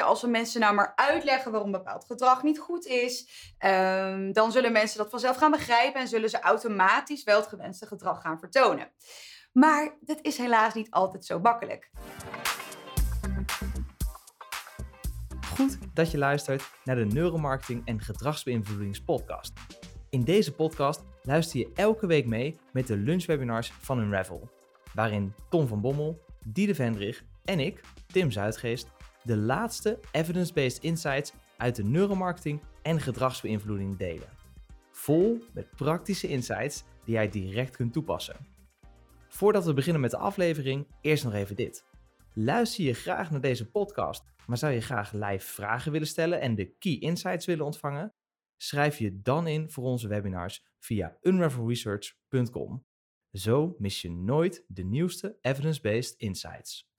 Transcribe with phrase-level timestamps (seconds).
[0.00, 4.72] Als we mensen nou maar uitleggen waarom bepaald gedrag niet goed is, ehm, dan zullen
[4.72, 8.90] mensen dat vanzelf gaan begrijpen en zullen ze automatisch wel het gewenste gedrag gaan vertonen.
[9.52, 11.90] Maar dat is helaas niet altijd zo makkelijk.
[15.54, 19.52] Goed dat je luistert naar de Neuromarketing en Gedragsbeïnvloedingspodcast.
[20.10, 24.50] In deze podcast luister je elke week mee met de lunchwebinars van Unravel,
[24.94, 28.90] waarin Tom van Bommel, Diede Vendrig en ik, Tim Zuidgeest,
[29.24, 34.28] de laatste evidence-based insights uit de neuromarketing en gedragsbeïnvloeding delen.
[34.90, 38.36] Vol met praktische insights die jij direct kunt toepassen.
[39.28, 41.84] Voordat we beginnen met de aflevering, eerst nog even dit.
[42.34, 46.54] Luister je graag naar deze podcast, maar zou je graag live vragen willen stellen en
[46.54, 48.14] de key insights willen ontvangen?
[48.56, 52.84] Schrijf je dan in voor onze webinars via unravelresearch.com.
[53.32, 56.90] Zo mis je nooit de nieuwste evidence-based insights.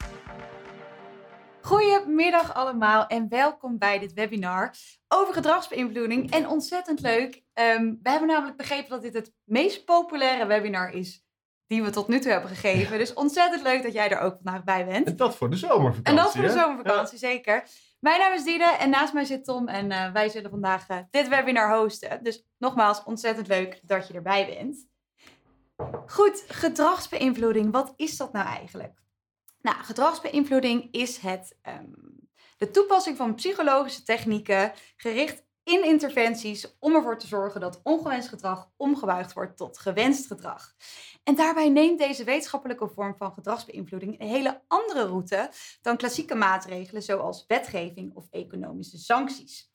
[1.64, 4.76] Goedemiddag allemaal en welkom bij dit webinar
[5.08, 6.32] over gedragsbeïnvloeding.
[6.32, 7.44] En ontzettend leuk.
[7.54, 11.26] Um, we hebben namelijk begrepen dat dit het meest populaire webinar is
[11.68, 12.98] die we tot nu toe hebben gegeven.
[12.98, 15.08] Dus ontzettend leuk dat jij er ook vandaag bij bent.
[15.08, 16.04] En dat voor de zomervakantie.
[16.04, 17.64] En dat voor de zomervakantie, zeker.
[18.00, 20.98] Mijn naam is Diede en naast mij zit Tom en uh, wij zullen vandaag uh,
[21.10, 22.24] dit webinar hosten.
[22.24, 24.88] Dus nogmaals, ontzettend leuk dat je erbij bent.
[26.08, 29.03] Goed, gedragsbeïnvloeding, wat is dat nou eigenlijk?
[29.64, 37.18] Nou, gedragsbeïnvloeding is het, um, de toepassing van psychologische technieken gericht in interventies om ervoor
[37.18, 40.76] te zorgen dat ongewenst gedrag omgebuigd wordt tot gewenst gedrag.
[41.24, 47.04] En daarbij neemt deze wetenschappelijke vorm van gedragsbeïnvloeding een hele andere route dan klassieke maatregelen
[47.04, 49.72] zoals wetgeving of economische sancties.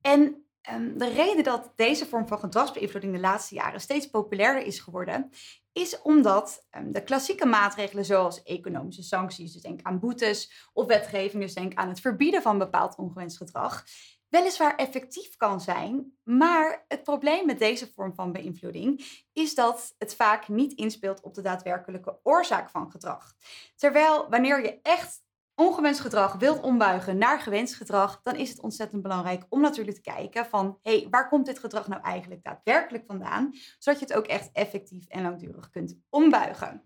[0.00, 4.80] En um, de reden dat deze vorm van gedragsbeïnvloeding de laatste jaren steeds populairder is
[4.80, 5.30] geworden,
[5.76, 11.42] is omdat um, de klassieke maatregelen zoals economische sancties, dus denk aan boetes, of wetgeving,
[11.42, 13.84] dus denk aan het verbieden van bepaald ongewenst gedrag,
[14.28, 20.14] weliswaar effectief kan zijn, maar het probleem met deze vorm van beïnvloeding is dat het
[20.14, 23.32] vaak niet inspeelt op de daadwerkelijke oorzaak van gedrag.
[23.74, 25.24] Terwijl wanneer je echt
[25.56, 30.10] ongewenst gedrag wilt ombuigen naar gewenst gedrag, dan is het ontzettend belangrijk om natuurlijk te
[30.10, 34.14] kijken van, hé, hey, waar komt dit gedrag nou eigenlijk daadwerkelijk vandaan, zodat je het
[34.14, 36.82] ook echt effectief en langdurig kunt ombuigen.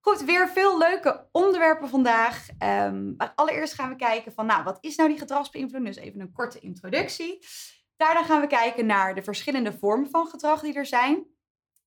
[0.00, 2.48] Goed, weer veel leuke onderwerpen vandaag.
[2.48, 5.94] Um, maar allereerst gaan we kijken van, nou, wat is nou die gedragsbeïnvloeding?
[5.94, 7.38] Dus even een korte introductie.
[7.96, 11.33] Daarna gaan we kijken naar de verschillende vormen van gedrag die er zijn.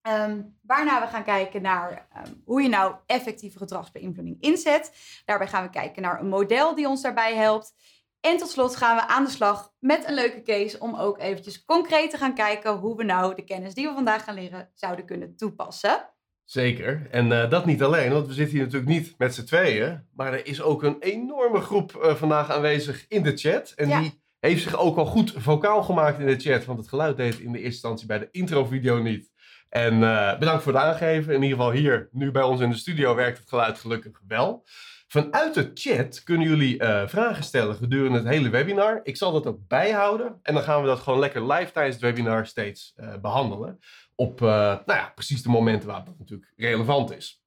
[0.01, 4.91] Um, waarna we gaan kijken naar um, hoe je nou effectieve gedragsbeïnvloeding inzet.
[5.25, 7.73] Daarbij gaan we kijken naar een model die ons daarbij helpt.
[8.19, 11.63] En tot slot gaan we aan de slag met een leuke case om ook eventjes
[11.63, 15.05] concreet te gaan kijken hoe we nou de kennis die we vandaag gaan leren zouden
[15.05, 16.09] kunnen toepassen.
[16.43, 17.07] Zeker.
[17.11, 20.07] En uh, dat niet alleen, want we zitten hier natuurlijk niet met z'n tweeën.
[20.13, 23.71] Maar er is ook een enorme groep uh, vandaag aanwezig in de chat.
[23.75, 23.99] En ja.
[23.99, 26.65] die heeft zich ook al goed vocaal gemaakt in de chat.
[26.65, 29.31] Want het geluid deed in de eerste instantie bij de introvideo niet.
[29.69, 31.33] En uh, bedankt voor het aangeven.
[31.33, 34.65] In ieder geval hier, nu bij ons in de studio, werkt het geluid gelukkig wel.
[35.07, 38.99] Vanuit de chat kunnen jullie uh, vragen stellen gedurende het hele webinar.
[39.03, 40.39] Ik zal dat ook bijhouden.
[40.41, 43.79] En dan gaan we dat gewoon lekker live tijdens het webinar steeds uh, behandelen.
[44.15, 47.41] Op nou ja, precies de momenten waar het natuurlijk relevant is.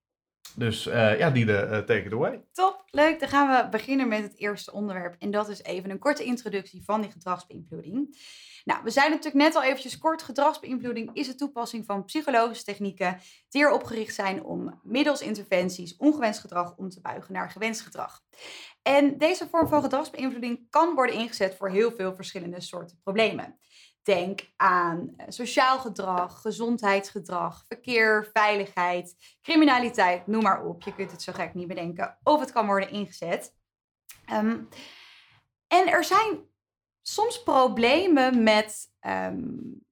[0.55, 2.43] Dus ja, die de take it away.
[2.53, 3.21] Top, leuk.
[3.21, 5.17] Dan gaan we beginnen met het eerste onderwerp.
[5.19, 8.17] En dat is even een korte introductie van die gedragsbeïnvloeding.
[8.65, 10.23] Nou, we zijn natuurlijk net al eventjes kort.
[10.23, 16.41] Gedragsbeïnvloeding is de toepassing van psychologische technieken die erop gericht zijn om middels interventies ongewenst
[16.41, 18.21] gedrag om te buigen naar gewenst gedrag.
[18.83, 23.59] En deze vorm van gedragsbeïnvloeding kan worden ingezet voor heel veel verschillende soorten problemen.
[24.03, 30.83] Denk aan sociaal gedrag, gezondheidsgedrag, verkeer, veiligheid, criminaliteit, noem maar op.
[30.83, 33.55] Je kunt het zo gek niet bedenken of het kan worden ingezet.
[34.33, 34.69] Um,
[35.69, 36.50] en er zijn
[37.11, 39.85] soms problemen met, um,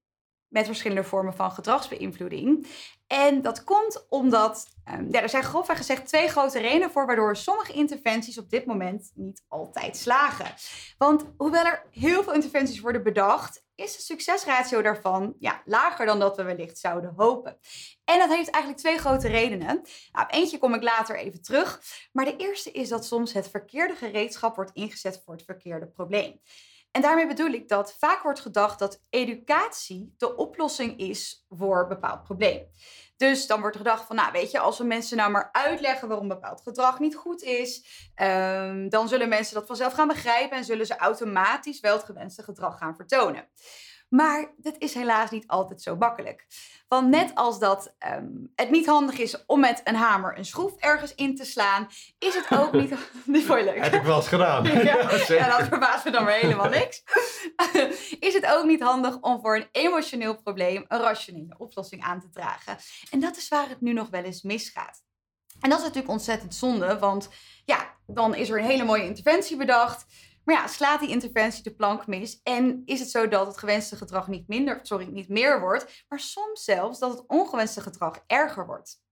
[0.48, 2.66] met verschillende vormen van gedragsbeïnvloeding.
[3.06, 7.36] En dat komt omdat, um, ja, er zijn grofweg gezegd twee grote redenen voor waardoor
[7.36, 10.54] sommige interventies op dit moment niet altijd slagen.
[10.98, 16.18] Want hoewel er heel veel interventies worden bedacht, is de succesratio daarvan ja, lager dan
[16.18, 17.58] dat we wellicht zouden hopen.
[18.04, 19.82] En dat heeft eigenlijk twee grote redenen.
[20.12, 21.80] Nou, op eentje kom ik later even terug.
[22.12, 26.40] Maar de eerste is dat soms het verkeerde gereedschap wordt ingezet voor het verkeerde probleem.
[26.98, 31.88] En daarmee bedoel ik dat vaak wordt gedacht dat educatie de oplossing is voor een
[31.88, 32.66] bepaald probleem.
[33.16, 36.28] Dus dan wordt gedacht van, nou weet je, als we mensen nou maar uitleggen waarom
[36.28, 37.84] bepaald gedrag niet goed is,
[38.22, 42.42] um, dan zullen mensen dat vanzelf gaan begrijpen en zullen ze automatisch wel het gewenste
[42.42, 43.48] gedrag gaan vertonen.
[44.08, 46.46] Maar dat is helaas niet altijd zo makkelijk.
[46.88, 50.76] Want net als dat ehm, het niet handig is om met een hamer een schroef
[50.76, 51.88] ergens in te slaan,
[52.18, 52.94] is het ook niet...
[53.24, 53.82] Dit vond je leuk.
[53.82, 54.64] Heb ik wel eens gedaan.
[54.88, 55.36] Ja, zeker.
[55.36, 57.02] ja, dat verbaast me dan weer helemaal niks.
[58.28, 62.28] is het ook niet handig om voor een emotioneel probleem een rationele oplossing aan te
[62.30, 62.76] dragen?
[63.10, 65.02] En dat is waar het nu nog wel eens misgaat.
[65.60, 67.28] En dat is natuurlijk ontzettend zonde, want
[67.64, 70.06] ja, dan is er een hele mooie interventie bedacht.
[70.48, 73.96] Maar ja, slaat die interventie de plank mis en is het zo dat het gewenste
[73.96, 78.66] gedrag niet minder, sorry, niet meer wordt, maar soms zelfs dat het ongewenste gedrag erger
[78.66, 79.02] wordt.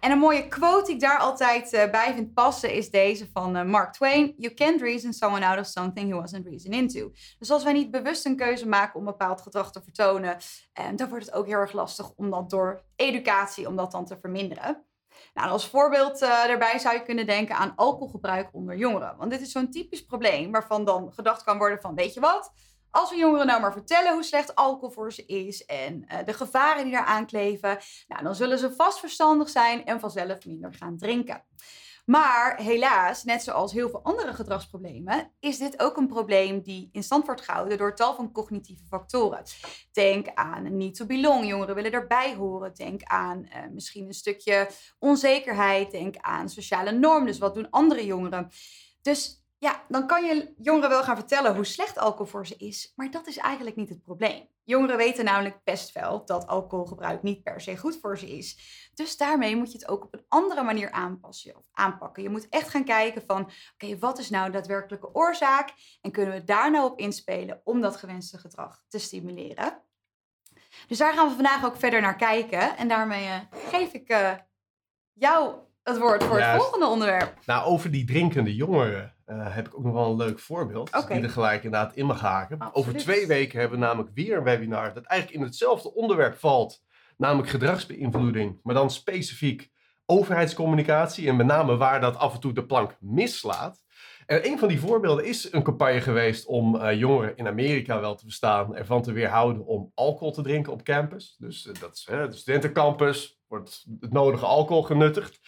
[0.00, 3.56] En een mooie quote die ik daar altijd uh, bij vind passen is deze van
[3.56, 4.34] uh, Mark Twain.
[4.36, 7.12] You can't reason someone out of something he wasn't reason into.
[7.38, 10.36] Dus als wij niet bewust een keuze maken om bepaald gedrag te vertonen,
[10.80, 14.04] uh, dan wordt het ook heel erg lastig om dat door educatie, om dat dan
[14.04, 14.87] te verminderen.
[15.34, 19.16] Nou, als voorbeeld uh, daarbij zou je kunnen denken aan alcoholgebruik onder jongeren.
[19.16, 22.52] Want dit is zo'n typisch probleem waarvan dan gedacht kan worden van, weet je wat?
[22.90, 26.32] Als we jongeren nou maar vertellen hoe slecht alcohol voor ze is en uh, de
[26.32, 27.78] gevaren die daaraan kleven,
[28.08, 31.44] nou, dan zullen ze vast verstandig zijn en vanzelf minder gaan drinken.
[32.08, 37.02] Maar helaas, net zoals heel veel andere gedragsproblemen, is dit ook een probleem die in
[37.02, 39.42] stand wordt gehouden door tal van cognitieve factoren.
[39.92, 42.74] Denk aan need to belong, jongeren willen erbij horen.
[42.74, 44.68] Denk aan uh, misschien een stukje
[44.98, 45.90] onzekerheid.
[45.90, 48.50] Denk aan sociale norm, dus wat doen andere jongeren.
[49.02, 52.92] Dus ja, dan kan je jongeren wel gaan vertellen hoe slecht alcohol voor ze is,
[52.96, 54.48] maar dat is eigenlijk niet het probleem.
[54.64, 58.58] Jongeren weten namelijk best wel dat alcoholgebruik niet per se goed voor ze is.
[58.94, 62.22] Dus daarmee moet je het ook op een andere manier aanpassen of aanpakken.
[62.22, 66.10] Je moet echt gaan kijken van, oké, okay, wat is nou de daadwerkelijke oorzaak en
[66.10, 69.82] kunnen we daar nou op inspelen om dat gewenste gedrag te stimuleren?
[70.88, 74.32] Dus daar gaan we vandaag ook verder naar kijken en daarmee uh, geef ik uh,
[75.12, 76.52] jou het woord voor Juist.
[76.52, 77.38] het volgende onderwerp.
[77.46, 81.06] Nou, over die drinkende jongeren uh, heb ik ook nog wel een leuk voorbeeld.
[81.08, 82.58] Die er gelijk inderdaad in mag haken.
[82.58, 82.86] Absoluut.
[82.86, 86.82] Over twee weken hebben we namelijk weer een webinar dat eigenlijk in hetzelfde onderwerp valt.
[87.16, 89.70] Namelijk gedragsbeïnvloeding, maar dan specifiek
[90.06, 91.28] overheidscommunicatie.
[91.28, 93.86] En met name waar dat af en toe de plank mislaat.
[94.26, 98.14] En een van die voorbeelden is een campagne geweest om uh, jongeren in Amerika wel
[98.14, 101.36] te verstaan ervan te weerhouden om alcohol te drinken op campus.
[101.38, 105.40] Dus uh, dat is de studentencampus, wordt het nodige alcohol genuttigd.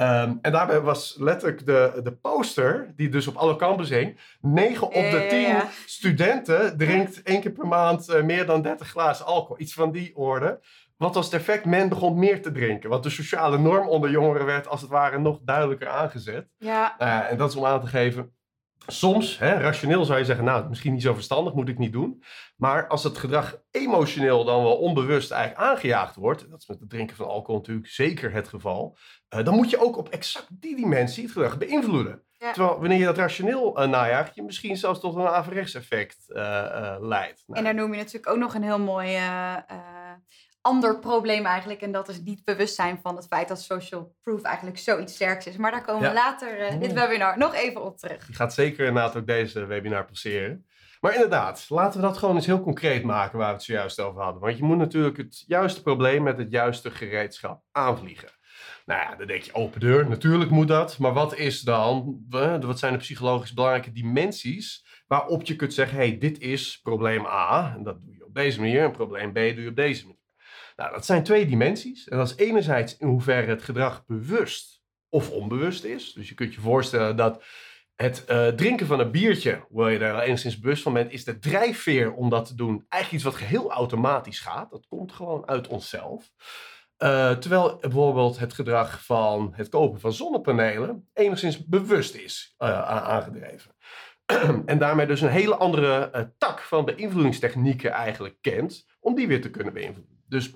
[0.00, 4.20] Um, en daarbij was letterlijk de, de poster, die dus op alle campus hing.
[4.40, 5.68] 9 op de 10 Ja, ja.
[5.86, 9.60] studenten drinkt één keer per maand uh, meer dan 30 glazen alcohol.
[9.60, 10.60] Iets van die orde.
[10.96, 11.64] Wat was het effect?
[11.64, 12.90] Men begon meer te drinken.
[12.90, 16.48] Want de sociale norm onder jongeren werd als het ware nog duidelijker aangezet.
[16.56, 18.32] Ja, Uh, en dat is om aan te geven.
[18.86, 22.22] Soms, hè, rationeel zou je zeggen, nou, misschien niet zo verstandig, moet ik niet doen.
[22.56, 26.90] Maar als het gedrag emotioneel dan wel onbewust eigenlijk aangejaagd wordt, dat is met het
[26.90, 28.96] drinken van alcohol natuurlijk zeker het geval,
[29.34, 32.22] uh, dan moet je ook op exact die dimensie het gedrag beïnvloeden.
[32.32, 32.52] Ja.
[32.52, 36.96] Terwijl wanneer je dat rationeel uh, najaagt, je misschien zelfs tot een averechts effect uh,
[37.00, 37.42] leidt.
[37.46, 39.18] Nou, en daar noem je natuurlijk ook nog een heel mooi
[40.60, 41.80] ander probleem eigenlijk.
[41.80, 45.56] En dat is niet bewustzijn van het feit dat social proof eigenlijk zoiets sterks is.
[45.56, 46.08] Maar daar komen Ja.
[46.08, 48.26] we later uh, dit webinar nog even op terug.
[48.26, 50.66] Die gaat zeker inderdaad ook deze webinar passeren.
[51.00, 54.22] Maar inderdaad, laten we dat gewoon eens heel concreet maken waar we het zojuist over
[54.22, 54.42] hadden.
[54.42, 58.28] Want je moet natuurlijk het juiste probleem met het juiste gereedschap aanvliegen.
[58.88, 60.98] Nou ja, dan denk je open deur, natuurlijk moet dat.
[60.98, 65.96] Maar wat is dan, eh, wat zijn de psychologisch belangrijke dimensies waarop je kunt zeggen,
[65.96, 67.74] hey, dit is probleem A.
[67.76, 70.22] En dat doe je op deze manier en probleem B doe je op deze manier.
[70.76, 72.08] Nou, dat zijn twee dimensies.
[72.08, 76.12] En dat is enerzijds in hoeverre het gedrag bewust of onbewust is.
[76.12, 77.44] Dus je kunt je voorstellen dat
[77.94, 81.38] het uh, drinken van een biertje, hoewel je daar enigszins bewust van bent, is de
[81.38, 84.70] drijfveer om dat te doen eigenlijk iets wat geheel automatisch gaat.
[84.70, 86.32] Dat komt gewoon uit onszelf.
[86.98, 93.74] Uh, terwijl bijvoorbeeld het gedrag van het kopen van zonnepanelen enigszins bewust is uh, aangedreven.
[94.66, 99.40] en daarmee dus een hele andere uh, tak van beïnvloedingstechnieken eigenlijk kent, om die weer
[99.40, 100.22] te kunnen beïnvloeden.
[100.26, 100.50] Dus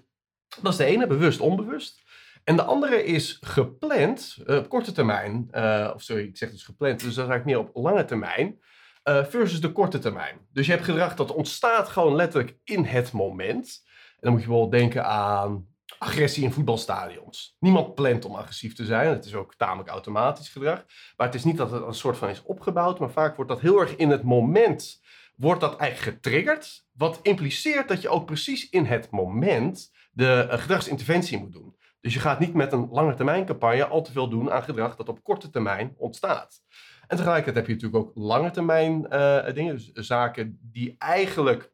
[0.63, 2.01] dat is de ene, bewust, onbewust.
[2.45, 5.49] En de andere is gepland, op korte termijn,
[5.95, 8.61] of sorry, ik zeg dus gepland, dus dat eigenlijk meer op lange termijn,
[9.05, 10.39] versus de korte termijn.
[10.53, 13.83] Dus je hebt gedrag dat ontstaat gewoon letterlijk in het moment.
[13.87, 15.72] En dan moet je bijvoorbeeld denken aan
[16.03, 17.57] agressie in voetbalstadions.
[17.59, 20.85] Niemand plant om agressief te zijn, het is ook tamelijk automatisch gedrag.
[21.17, 23.61] Maar het is niet dat het een soort van is opgebouwd, maar vaak wordt dat
[23.61, 25.01] heel erg in het moment,
[25.37, 26.87] wordt dat eigenlijk getriggerd.
[26.93, 31.77] Wat impliceert dat je ook precies in het moment de uh, gedragsinterventie moet doen.
[32.01, 34.97] Dus je gaat niet met een lange termijn campagne al te veel doen aan gedrag
[34.97, 36.63] dat op korte termijn ontstaat.
[37.07, 41.73] En tegelijkertijd heb je natuurlijk ook lange termijn uh, dingen, dus zaken die eigenlijk,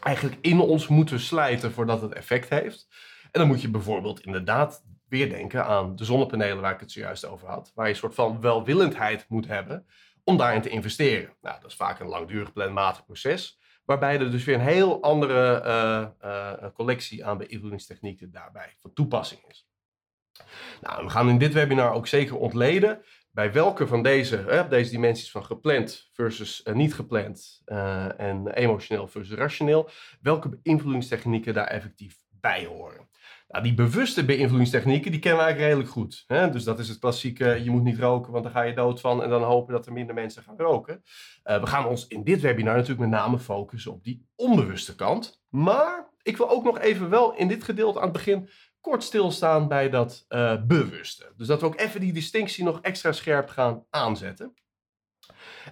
[0.00, 2.88] eigenlijk in ons moeten slijten voordat het effect heeft.
[3.34, 7.24] En dan moet je bijvoorbeeld inderdaad weer denken aan de zonnepanelen waar ik het zojuist
[7.24, 9.86] over had, waar je een soort van welwillendheid moet hebben
[10.24, 11.36] om daarin te investeren.
[11.40, 13.58] Nou, dat is vaak een langdurig planmatig proces.
[13.84, 19.40] Waarbij er dus weer een heel andere eh, eh, collectie aan beïnvloedingstechnieken daarbij van toepassing
[19.48, 19.68] is.
[20.80, 25.30] Nou, we gaan in dit webinar ook zeker ontleden bij welke van deze, deze dimensies
[25.30, 27.62] van gepland versus uh, niet gepland
[28.16, 33.08] en emotioneel versus rationeel, welke beïnvloedingstechnieken daar effectief bij horen.
[33.62, 36.24] Die bewuste beïnvloedingstechnieken, die kennen we eigenlijk redelijk goed.
[36.26, 36.50] Hè?
[36.50, 39.22] Dus dat is het klassieke, je moet niet roken, want dan ga je dood van.
[39.22, 41.02] En dan hopen dat er minder mensen gaan roken.
[41.44, 45.42] Uh, we gaan ons in dit webinar natuurlijk met name focussen op die onbewuste kant.
[45.48, 48.48] Maar ik wil ook nog even wel in dit gedeelte aan het begin
[48.80, 51.32] kort stilstaan bij dat uh, bewuste.
[51.36, 54.54] Dus dat we ook even die distinctie nog extra scherp gaan aanzetten.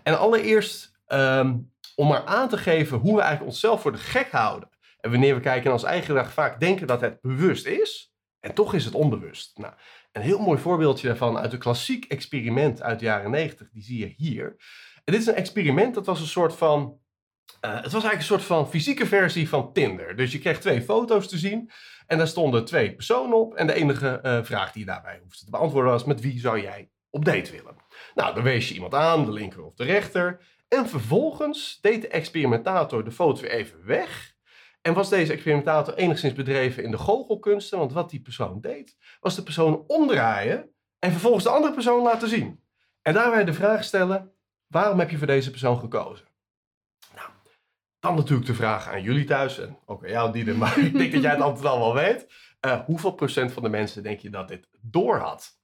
[0.02, 4.30] En allereerst, um, om maar aan te geven hoe we eigenlijk onszelf voor de gek
[4.30, 4.68] houden
[5.02, 8.12] en wanneer we kijken naar ons eigen gedrag, vaak denken dat het bewust is.
[8.40, 9.58] En toch is het onbewust.
[9.58, 9.72] Nou,
[10.12, 13.98] een heel mooi voorbeeldje daarvan uit een klassiek experiment uit de jaren 90, die zie
[13.98, 14.56] je hier.
[15.04, 17.00] En dit is een experiment, dat was een soort van.
[17.64, 20.16] Uh, het was eigenlijk een soort van fysieke versie van Tinder.
[20.16, 21.70] Dus je kreeg twee foto's te zien.
[22.06, 23.54] En daar stonden twee personen op.
[23.54, 26.60] En de enige uh, vraag die je daarbij hoefde te beantwoorden was: met wie zou
[26.60, 27.76] jij op date willen?
[28.14, 30.40] Nou, dan wees je iemand aan, de linker of de rechter.
[30.68, 34.31] En vervolgens deed de experimentator de foto weer even weg.
[34.82, 37.78] En was deze experimentator enigszins bedreven in de goochelkunsten?
[37.78, 42.28] Want wat die persoon deed, was de persoon omdraaien en vervolgens de andere persoon laten
[42.28, 42.60] zien.
[43.02, 44.32] En daarbij de vraag stellen:
[44.66, 46.26] waarom heb je voor deze persoon gekozen?
[47.14, 47.28] Nou,
[48.00, 51.12] dan natuurlijk de vraag aan jullie thuis en ook aan jou, Dieder, maar ik denk
[51.12, 52.26] dat jij het antwoord al wel weet.
[52.66, 55.60] Uh, hoeveel procent van de mensen denk je dat dit door had?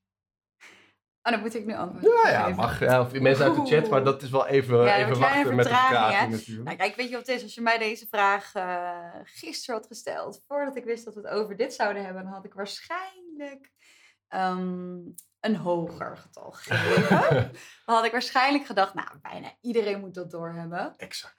[1.29, 2.11] Oh, dan moet ik nu antwoorden.
[2.11, 2.81] Ja, ja, mag.
[2.81, 5.65] Ja, of mensen uit de chat, maar dat is wel even, ja, even wachten met
[5.65, 6.65] de vraag natuurlijk.
[6.65, 7.43] Nou, kijk, weet je wat het is?
[7.43, 11.31] Als je mij deze vraag uh, gisteren had gesteld, voordat ik wist dat we het
[11.31, 13.73] over dit zouden hebben, dan had ik waarschijnlijk
[14.29, 17.53] um, een hoger getal gegeven.
[17.87, 20.95] dan had ik waarschijnlijk gedacht, nou, bijna iedereen moet dat doorhebben.
[20.97, 21.35] Exact.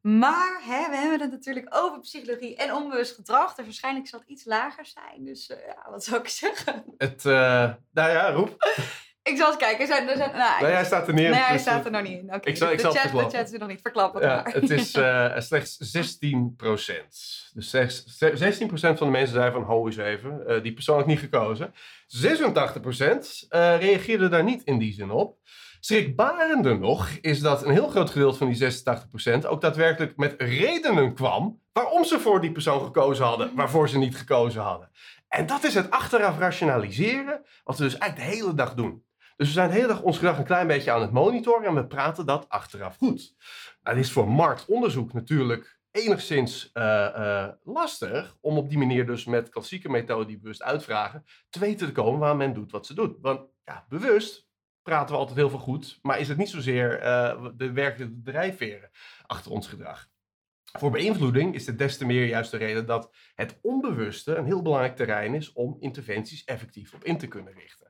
[0.00, 3.54] Maar hè, we hebben het natuurlijk over psychologie en onbewust gedrag.
[3.54, 5.24] Dus waarschijnlijk zal het iets lager zijn.
[5.24, 6.84] Dus uh, ja, wat zou ik zeggen?
[6.96, 8.56] Het, uh, nou ja, roep.
[9.24, 9.86] Ik zal eens kijken.
[9.86, 11.30] Zijn, er zijn, nou, nee, hij staat er niet in.
[11.30, 12.24] Nee, hij dus staat er nog niet in.
[12.24, 12.40] Okay.
[12.42, 13.80] Ik zal, ik de, chat, de chat is er nog niet.
[13.82, 16.00] Verklappen ja, Het is uh, slechts 16%
[17.52, 17.78] Dus 16%
[18.70, 21.72] van de mensen zeiden van, ho eens even, uh, die persoon had niet gekozen.
[21.72, 21.76] 86% uh,
[23.80, 25.38] reageerde daar niet in die zin op.
[25.80, 28.70] Schrikbarender nog is dat een heel groot gedeelte van die
[29.44, 33.98] 86% ook daadwerkelijk met redenen kwam waarom ze voor die persoon gekozen hadden, waarvoor ze
[33.98, 34.90] niet gekozen hadden.
[35.28, 39.02] En dat is het achteraf rationaliseren, wat we dus eigenlijk de hele dag doen.
[39.36, 41.74] Dus we zijn de hele dag ons gedrag een klein beetje aan het monitoren en
[41.74, 43.34] we praten dat achteraf goed.
[43.82, 46.82] Het is voor marktonderzoek natuurlijk enigszins uh,
[47.16, 51.86] uh, lastig om op die manier dus met klassieke methoden die bewust uitvragen te weten
[51.86, 53.16] te komen waar men doet wat ze doet.
[53.20, 54.48] Want ja, bewust
[54.82, 58.90] praten we altijd heel veel goed, maar is het niet zozeer uh, de werkelijke drijfveren
[59.26, 60.08] achter ons gedrag.
[60.78, 64.62] Voor beïnvloeding is het des te meer juist de reden dat het onbewuste een heel
[64.62, 67.83] belangrijk terrein is om interventies effectief op in te kunnen richten.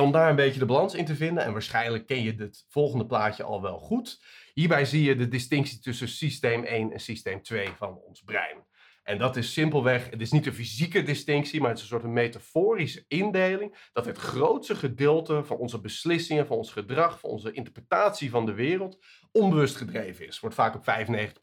[0.00, 3.06] Om daar een beetje de balans in te vinden, en waarschijnlijk ken je het volgende
[3.06, 4.24] plaatje al wel goed.
[4.54, 8.64] Hierbij zie je de distinctie tussen systeem 1 en systeem 2 van ons brein.
[9.02, 12.12] En dat is simpelweg, het is niet een fysieke distinctie, maar het is een soort
[12.12, 13.88] metaforische indeling.
[13.92, 18.54] Dat het grootste gedeelte van onze beslissingen, van ons gedrag, van onze interpretatie van de
[18.54, 18.98] wereld
[19.32, 20.40] onbewust gedreven is.
[20.40, 20.84] Wordt vaak op 95%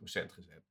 [0.01, 0.63] gezet.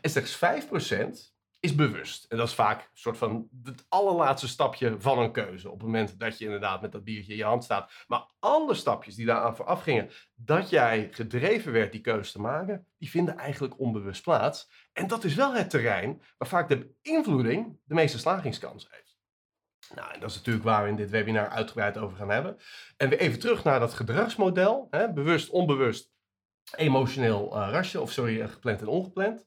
[0.00, 2.24] En slechts 5% is bewust.
[2.24, 5.70] En dat is vaak een soort van het allerlaatste stapje van een keuze.
[5.70, 7.92] Op het moment dat je inderdaad met dat biertje in je hand staat.
[8.06, 12.86] Maar andere stapjes die daaraan vooraf gingen, dat jij gedreven werd die keuze te maken,
[12.98, 14.70] die vinden eigenlijk onbewust plaats.
[14.92, 19.18] En dat is wel het terrein waar vaak de beïnvloeding de meeste slagingskans heeft.
[19.94, 22.56] Nou, en dat is natuurlijk waar we in dit webinar uitgebreid over gaan hebben.
[22.96, 24.86] En weer even terug naar dat gedragsmodel.
[24.90, 26.12] Hè, bewust, onbewust,
[26.76, 29.46] emotioneel uh, rasje, of sorry, gepland en ongepland.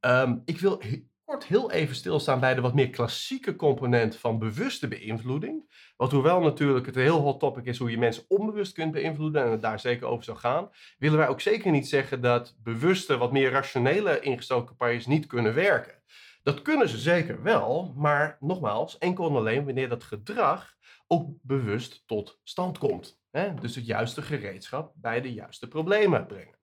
[0.00, 0.82] Um, ik wil
[1.28, 5.70] kort heel even stilstaan bij de wat meer klassieke component van bewuste beïnvloeding.
[5.96, 9.44] Wat hoewel natuurlijk het een heel hot topic is hoe je mensen onbewust kunt beïnvloeden
[9.44, 13.16] en het daar zeker over zou gaan, willen wij ook zeker niet zeggen dat bewuste,
[13.16, 16.02] wat meer rationele ingestoken campagnes niet kunnen werken.
[16.42, 22.02] Dat kunnen ze zeker wel, maar nogmaals, enkel en alleen wanneer dat gedrag ook bewust
[22.06, 23.20] tot stand komt.
[23.30, 23.54] Hè?
[23.54, 26.58] Dus het juiste gereedschap bij de juiste problemen brengen.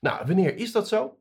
[0.00, 1.19] Nou, wanneer is dat zo?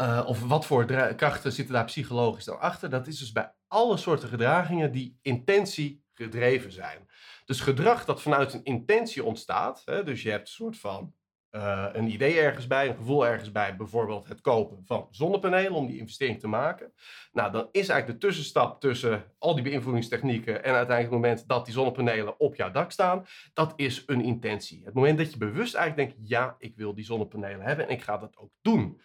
[0.00, 2.90] Uh, of wat voor krachten zitten daar psychologisch dan achter?
[2.90, 7.08] Dat is dus bij alle soorten gedragingen die intentie gedreven zijn.
[7.44, 11.14] Dus gedrag dat vanuit een intentie ontstaat, hè, dus je hebt een soort van
[11.50, 15.86] uh, een idee ergens bij, een gevoel ergens bij, bijvoorbeeld het kopen van zonnepanelen om
[15.86, 16.92] die investering te maken.
[17.32, 21.64] Nou, dan is eigenlijk de tussenstap tussen al die beïnvloedingstechnieken en uiteindelijk het moment dat
[21.64, 24.82] die zonnepanelen op jouw dak staan, dat is een intentie.
[24.84, 28.02] Het moment dat je bewust eigenlijk denkt, ja, ik wil die zonnepanelen hebben en ik
[28.02, 29.00] ga dat ook doen.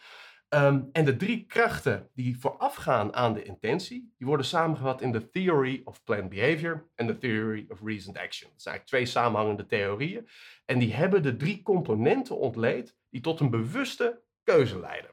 [0.53, 5.29] Ehm, en de drie krachten die voorafgaan aan de intentie, die worden samengevat in de
[5.29, 8.50] Theory of Planned Behavior en de Theory of Reasoned Action.
[8.51, 10.27] Dat zijn eigenlijk twee samenhangende theorieën.
[10.65, 15.12] En die hebben de drie componenten ontleed die tot een bewuste keuze leiden.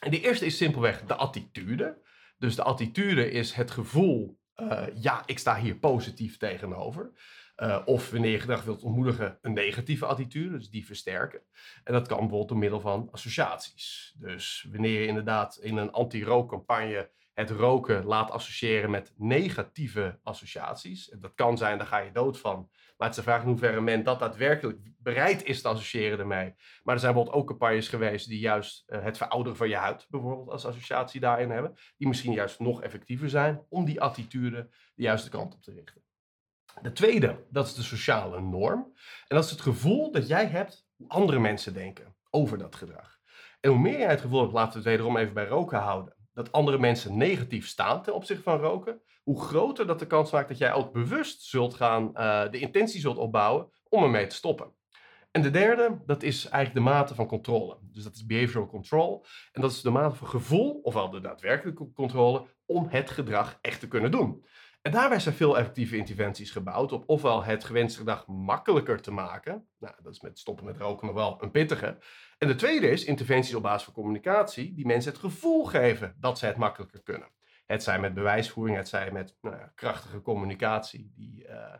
[0.00, 2.02] En de eerste is simpelweg de attitude.
[2.38, 7.12] Dus de attitude is het gevoel, uh, ja, ik sta hier positief tegenover.
[7.62, 11.42] Uh, of wanneer je gedrag wilt ontmoedigen, een negatieve attitude, dus die versterken.
[11.84, 14.14] En dat kan bijvoorbeeld door middel van associaties.
[14.18, 21.10] Dus wanneer je inderdaad in een anti-rookcampagne het roken laat associëren met negatieve associaties.
[21.10, 22.68] En dat kan zijn, daar ga je dood van.
[22.96, 26.54] Maar het is de vraag in hoeverre men dat daadwerkelijk bereid is te associëren ermee.
[26.82, 30.06] Maar er zijn bijvoorbeeld ook campagnes geweest die juist uh, het verouderen van je huid
[30.10, 31.74] bijvoorbeeld als associatie daarin hebben.
[31.96, 36.02] Die misschien juist nog effectiever zijn om die attitude de juiste kant op te richten.
[36.82, 38.92] De tweede, dat is de sociale norm.
[39.28, 43.18] En dat is het gevoel dat jij hebt hoe andere mensen denken over dat gedrag.
[43.60, 46.14] En hoe meer jij het gevoel hebt, laten we het wederom even bij roken houden,
[46.32, 50.48] dat andere mensen negatief staan ten opzichte van roken, hoe groter dat de kans maakt
[50.48, 54.72] dat jij ook bewust zult gaan, uh, de intentie zult opbouwen om ermee te stoppen.
[55.30, 57.78] En de derde, dat is eigenlijk de mate van controle.
[57.82, 59.24] Dus dat is behavioral control.
[59.52, 63.80] En dat is de mate van gevoel, ofwel de daadwerkelijke controle, om het gedrag echt
[63.80, 64.44] te kunnen doen.
[64.82, 69.68] En daarbij zijn veel effectieve interventies gebouwd op ofwel het gewenste gedrag makkelijker te maken.
[69.78, 71.98] Nou, dat is met stoppen met roken nog wel een pittige.
[72.38, 76.38] En de tweede is interventies op basis van communicatie die mensen het gevoel geven dat
[76.38, 77.28] ze het makkelijker kunnen.
[77.66, 81.74] Het zij met bewijsvoering, het zij met nou ja, krachtige communicatie die uh,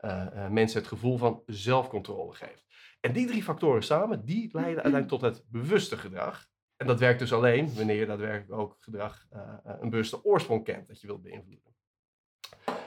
[0.00, 2.66] uh, uh, mensen het gevoel van zelfcontrole geeft.
[3.00, 6.46] En die drie factoren samen, die leiden uiteindelijk tot het bewuste gedrag.
[6.76, 9.26] En dat werkt dus alleen wanneer je daadwerkelijk ook gedrag
[9.64, 11.73] een bewuste oorsprong kent dat je wilt beïnvloeden.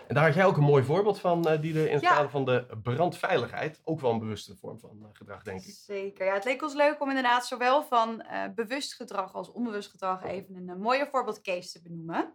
[0.07, 2.13] En daar had jij ook een mooi voorbeeld van, uh, die in het ja.
[2.13, 3.81] kader van de brandveiligheid.
[3.83, 5.73] Ook wel een bewuste vorm van uh, gedrag, denk ik.
[5.73, 6.25] Zeker.
[6.25, 10.23] Ja, het leek ons leuk om inderdaad zowel van uh, bewust gedrag als onbewust gedrag
[10.23, 12.33] even een, mooie voorbeeldcase te benoemen.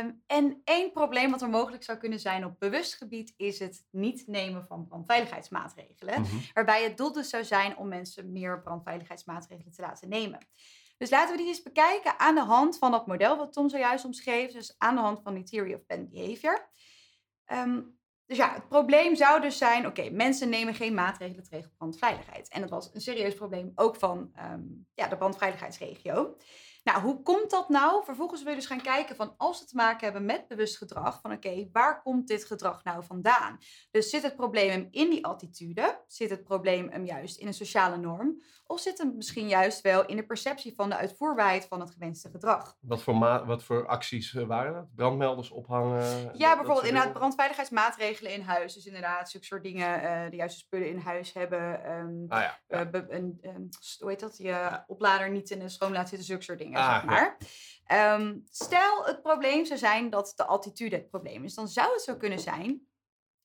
[0.00, 3.84] Um, en één probleem wat er mogelijk zou kunnen zijn op bewust gebied is het
[3.90, 6.18] niet nemen van brandveiligheidsmaatregelen.
[6.20, 6.40] Mm -hmm.
[6.52, 10.38] Waarbij het doel dus zou zijn om mensen meer brandveiligheidsmaatregelen te laten nemen.
[10.96, 14.04] Dus laten we die eens bekijken aan de hand van dat model wat Tom zojuist
[14.04, 14.52] omschreef.
[14.52, 16.70] Dus aan de hand van die Theory of Planned Behavior.
[17.52, 22.48] Um, dus ja, het probleem zou dus zijn, oké, mensen nemen geen maatregelen tegen brandveiligheid.
[22.48, 26.36] En dat was een serieus probleem ook van um, ja, de brandveiligheidsregio.
[26.84, 28.04] Nou, hoe komt dat nou?
[28.04, 31.20] Vervolgens wil je dus gaan kijken van als we te maken hebben met bewust gedrag,
[31.20, 33.58] van oké, waar komt dit gedrag nou vandaan?
[33.90, 36.02] Dus zit het probleem hem in die attitude?
[36.06, 38.42] Zit het probleem hem juist in een sociale norm?
[38.66, 42.30] Of zit het misschien juist wel in de perceptie van de uitvoerbaarheid van het gewenste
[42.30, 42.76] gedrag?
[42.80, 44.94] Wat voor, wat voor acties waren dat?
[44.94, 46.30] Brandmelders ophangen?
[46.32, 48.74] Ja, bijvoorbeeld inderdaad brandveiligheidsmaatregelen in huis.
[48.74, 51.90] Dus inderdaad, zulke soort dingen, uh, de juiste spullen in huis hebben.
[51.90, 52.88] Um, ah, ja, ja.
[52.92, 54.36] Uh, een, um, hoe heet dat?
[54.36, 56.78] Je oplader niet in de schoon laat zitten, zulke soort dingen.
[56.80, 57.36] Ah, zeg maar.
[57.86, 58.14] Ja.
[58.14, 61.54] Um, stel, het probleem zou zijn dat de attitude het probleem is.
[61.54, 62.86] Dan zou het zo kunnen zijn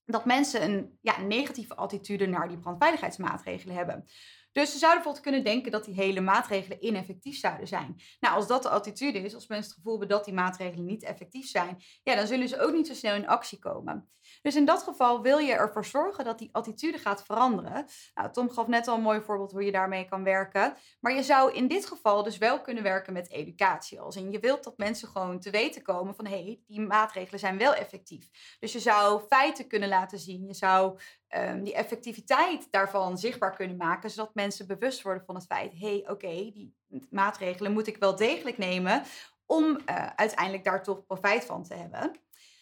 [0.05, 4.07] dat mensen een ja, negatieve attitude naar die brandveiligheidsmaatregelen hebben.
[4.51, 7.95] Dus ze zouden bijvoorbeeld kunnen denken dat die hele maatregelen ineffectief zouden zijn.
[8.19, 11.03] Nou, als dat de attitude is, als mensen het gevoel hebben dat die maatregelen niet
[11.03, 14.09] effectief zijn, ja, dan zullen ze ook niet zo snel in actie komen.
[14.41, 17.85] Dus in dat geval wil je ervoor zorgen dat die attitude gaat veranderen.
[18.13, 20.73] Nou, Tom gaf net al een mooi voorbeeld hoe je daarmee kan werken.
[20.99, 23.99] Maar je zou in dit geval dus wel kunnen werken met educatie.
[23.99, 27.39] Als in je wilt dat mensen gewoon te weten komen van hé, hey, die maatregelen
[27.39, 28.29] zijn wel effectief.
[28.59, 30.47] Dus je zou feiten kunnen laten zien.
[30.47, 30.99] Je zou
[31.37, 35.87] um, die effectiviteit daarvan zichtbaar kunnen maken, zodat mensen bewust worden van het feit: hé,
[35.87, 36.75] hey, oké, die
[37.09, 39.03] maatregelen moet ik wel degelijk nemen
[39.45, 42.11] om uh, uiteindelijk daar toch profijt van te hebben.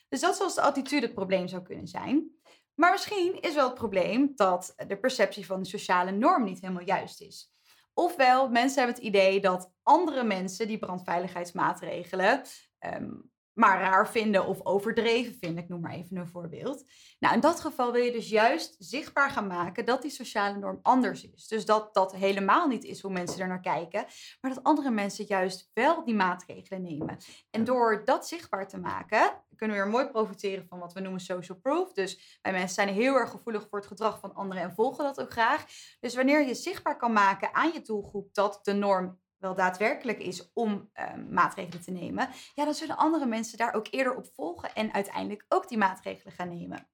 [0.10, 2.32] Dus dat zoals de attitude het probleem zou kunnen zijn.
[2.74, 6.86] Maar misschien is wel het probleem dat de perceptie van de sociale norm niet helemaal
[6.86, 7.52] juist is.
[7.94, 12.42] Ofwel, mensen hebben het idee dat andere mensen die brandveiligheidsmaatregelen
[12.80, 15.64] um, maar raar vinden of overdreven vinden.
[15.64, 16.84] Ik noem maar even een voorbeeld.
[17.20, 20.80] Nou, in dat geval wil je dus juist zichtbaar gaan maken dat die sociale norm
[20.82, 21.48] anders is.
[21.48, 24.06] Dus dat dat helemaal niet is hoe mensen er naar kijken,
[24.42, 27.18] maar dat andere mensen juist wel die maatregelen nemen.
[27.52, 31.22] En door dat zichtbaar te maken, kunnen we weer mooi profiteren van wat we noemen
[31.22, 31.94] social proof.
[31.94, 35.22] Dus wij mensen zijn heel erg gevoelig voor het gedrag van anderen en volgen dat
[35.22, 35.66] ook graag.
[36.00, 40.52] Dus wanneer je zichtbaar kan maken aan je doelgroep dat de norm wel daadwerkelijk is
[40.54, 44.74] om uh, maatregelen te nemen, ja, dan zullen andere mensen daar ook eerder op volgen
[44.74, 46.88] en uiteindelijk ook die maatregelen gaan nemen.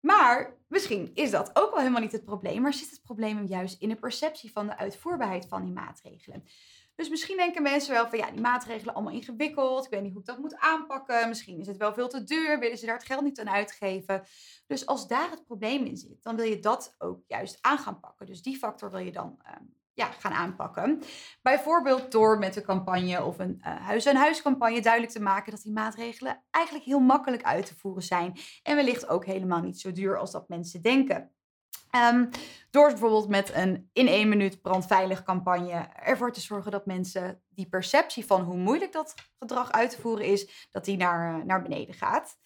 [0.00, 3.80] Maar misschien is dat ook wel helemaal niet het probleem, maar zit het probleem juist
[3.80, 6.44] in de perceptie van de uitvoerbaarheid van die maatregelen.
[6.94, 10.20] Dus misschien denken mensen wel van ja, die maatregelen allemaal ingewikkeld, ik weet niet hoe
[10.20, 13.06] ik dat moet aanpakken, misschien is het wel veel te duur, willen ze daar het
[13.06, 14.22] geld niet aan uitgeven.
[14.66, 18.00] Dus als daar het probleem in zit, dan wil je dat ook juist aan gaan
[18.00, 18.26] pakken.
[18.26, 21.02] Dus die factor wil je dan um, ja, gaan aanpakken.
[21.42, 26.44] Bijvoorbeeld door met een campagne of een uh, huis-aan-huis-campagne duidelijk te maken dat die maatregelen
[26.50, 30.30] eigenlijk heel makkelijk uit te voeren zijn en wellicht ook helemaal niet zo duur als
[30.30, 31.32] dat mensen denken.
[31.96, 32.28] Um,
[32.70, 37.68] door bijvoorbeeld met een in één minuut brandveilig campagne ervoor te zorgen dat mensen die
[37.68, 41.62] perceptie van hoe moeilijk dat gedrag uit te voeren is, dat die naar, uh, naar
[41.62, 42.40] beneden gaat.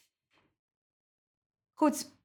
[1.75, 2.17] Goed,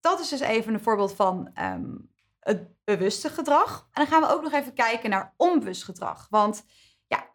[0.00, 2.11] dat is dus even een voorbeeld van um,
[2.42, 3.88] het bewuste gedrag.
[3.92, 6.26] En dan gaan we ook nog even kijken naar onbewust gedrag.
[6.30, 6.64] Want
[7.06, 7.34] ja,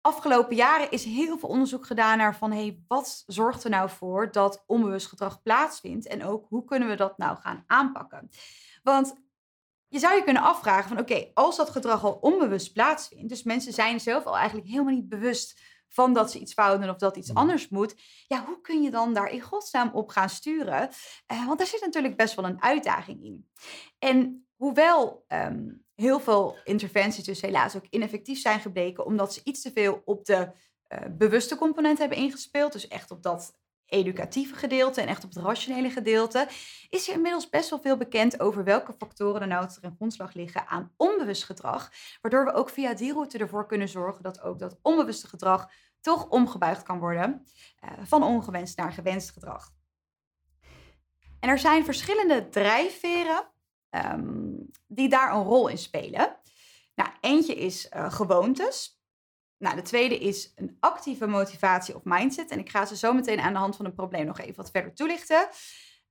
[0.00, 4.32] afgelopen jaren is heel veel onderzoek gedaan naar van hey, wat zorgt er nou voor
[4.32, 8.30] dat onbewust gedrag plaatsvindt en ook hoe kunnen we dat nou gaan aanpakken?
[8.82, 9.14] Want
[9.88, 13.72] je zou je kunnen afvragen van oké, als dat gedrag al onbewust plaatsvindt, dus mensen
[13.72, 15.60] zijn zelf al eigenlijk helemaal niet bewust
[15.92, 17.38] van dat ze iets fout doen of dat iets Mhm.
[17.38, 17.94] anders moet.
[18.26, 20.90] Ja, hoe kun je dan daar in godsnaam op gaan sturen?
[21.26, 23.50] Eh, want daar zit natuurlijk best wel een uitdaging in.
[23.98, 29.62] En hoewel ehm, heel veel interventies dus helaas ook ineffectief zijn gebleken, omdat ze iets
[29.62, 30.52] te veel op de
[30.82, 33.52] eh, bewuste component hebben ingespeeld, dus echt op dat
[33.92, 36.48] educatieve gedeelte en echt op het rationele gedeelte,
[36.88, 40.66] is er inmiddels best wel veel bekend over welke factoren er nou ten grondslag liggen
[40.66, 44.78] aan onbewust gedrag, waardoor we ook via die route ervoor kunnen zorgen dat ook dat
[44.82, 47.46] onbewuste gedrag toch omgebuigd kan worden
[47.78, 49.70] eh, van ongewenst naar gewenst gedrag.
[51.40, 53.48] En er zijn verschillende drijfveren
[53.90, 54.52] ehm,
[54.86, 56.36] die daar een rol in spelen.
[56.94, 59.01] Nou, eentje is eh, gewoontes.
[59.62, 62.50] Nou, de tweede is een actieve motivatie of mindset.
[62.50, 64.70] En ik ga ze zo meteen aan de hand van een probleem nog even wat
[64.70, 65.48] verder toelichten.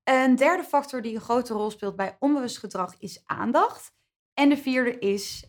[0.04, 3.92] Een derde factor die een grote rol speelt bij onbewust gedrag is aandacht.
[4.34, 5.46] En de vierde is.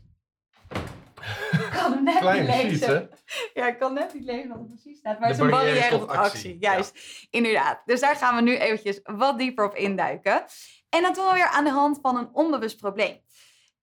[1.52, 3.08] Ik kan hem net Kleine niet sheet, lezen.
[3.54, 3.60] hè?
[3.60, 5.18] Ja, ik kan net niet lezen wat het precies staat.
[5.18, 6.18] Maar De het is een barrière tot actie.
[6.24, 6.56] actie.
[6.60, 6.98] Juist,
[7.30, 7.82] inderdaad.
[7.84, 10.44] Dus daar gaan we nu eventjes wat dieper op induiken.
[10.88, 13.20] En dat doen we weer aan de hand van een onbewust probleem.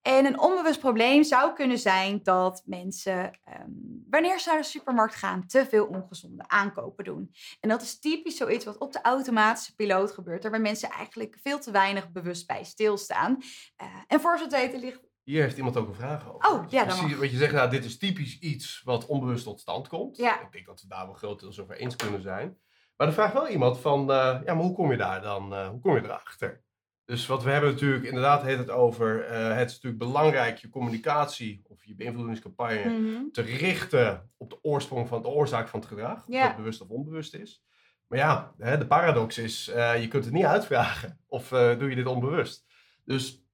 [0.02, 3.70] En een onbewust probleem zou kunnen zijn dat mensen, ehm,
[4.10, 7.34] wanneer ze naar de supermarkt gaan, te veel ongezonde aankopen doen.
[7.60, 11.58] En dat is typisch zoiets wat op de automatische piloot gebeurt, waarbij mensen eigenlijk veel
[11.58, 13.38] te weinig bewust bij stilstaan.
[13.76, 16.50] Eh, en voor ze het weten ligt Hier heeft iemand ook een vraag over.
[16.50, 17.20] Oh, ja, dat Precies, mag.
[17.20, 20.16] Wat je zegt, nou, dit is typisch iets wat onbewust tot stand komt.
[20.16, 20.40] Ja.
[20.40, 22.58] Ik denk dat we daar wel grotendeels over eens kunnen zijn.
[22.96, 25.68] Maar er vraagt wel iemand van, eh, ja, maar hoe kom je daar dan, eh,
[25.68, 26.62] hoe kom je erachter?
[27.10, 30.68] Dus wat we hebben natuurlijk, inderdaad heet het over, eh, het is natuurlijk belangrijk je
[30.68, 33.30] communicatie of je beïnvloedingscampagne Mhm.
[33.32, 36.18] te richten op de oorsprong van de oorzaak van het gedrag.
[36.18, 37.62] Of dat bewust of onbewust is.
[38.06, 41.18] Maar ja, hè, de paradox is, eh, je kunt het niet uitvragen.
[41.26, 42.66] Of eh, doe je dit onbewust?
[43.04, 43.44] Dus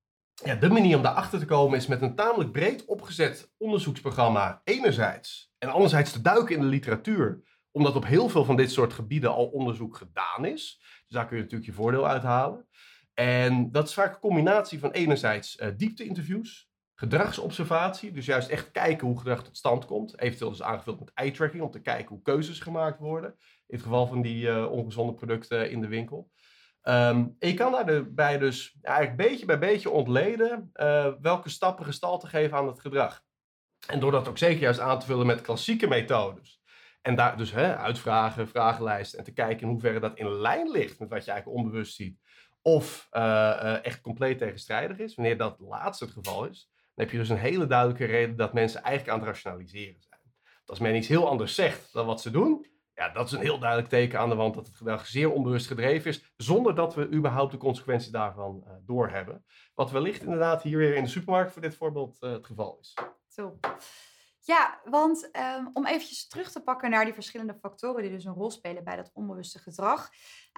[0.45, 5.53] ja, de manier om daarachter te komen is met een tamelijk breed opgezet onderzoeksprogramma enerzijds.
[5.59, 7.43] En anderzijds te duiken in de literatuur.
[7.71, 10.77] Omdat op heel veel van dit soort gebieden al onderzoek gedaan is.
[10.81, 12.67] Dus daar kun je natuurlijk je voordeel uithalen.
[13.19, 19.07] En dat is vaak een combinatie van enerzijds eh diepte-interviews, gedragsobservatie, dus juist echt kijken
[19.07, 20.21] hoe gedrag tot stand komt.
[20.21, 23.31] Eventueel dus aangevuld met eye-tracking om te kijken hoe keuzes gemaakt worden.
[23.39, 26.31] In het geval van die eh, ongezonde producten in de winkel.
[26.83, 32.27] Ehm, en je kan daarbij dus eigenlijk beetje bij beetje ontleden eh, welke stappen gestalte
[32.27, 33.23] geven aan het gedrag.
[33.87, 36.63] En door dat ook zeker juist aan te vullen met klassieke methodes.
[37.03, 40.99] En daar dus hè, uitvragen, vragenlijsten en te kijken in hoeverre dat in lijn ligt
[40.99, 42.19] met wat je eigenlijk onbewust ziet.
[42.67, 45.15] Of eh, eh, echt compleet tegenstrijdig is.
[45.15, 48.53] Wanneer dat laatste het geval is, dan heb je dus een hele duidelijke reden dat
[48.53, 50.21] mensen eigenlijk aan het rationaliseren zijn.
[50.55, 53.41] Want als men iets heel anders zegt dan wat ze doen, ja, dat is een
[53.41, 56.95] heel duidelijk teken aan de wand dat het gedrag zeer onbewust gedreven is, zonder dat
[56.95, 59.45] we überhaupt de consequenties daarvan eh, doorhebben.
[59.75, 62.95] Wat wellicht inderdaad hier weer in de supermarkt voor dit voorbeeld het geval is.
[63.35, 63.77] Top.
[64.41, 68.33] Ja, want ehm, om eventjes terug te pakken naar die verschillende factoren die dus een
[68.33, 70.11] rol spelen bij dat onbewuste gedrag.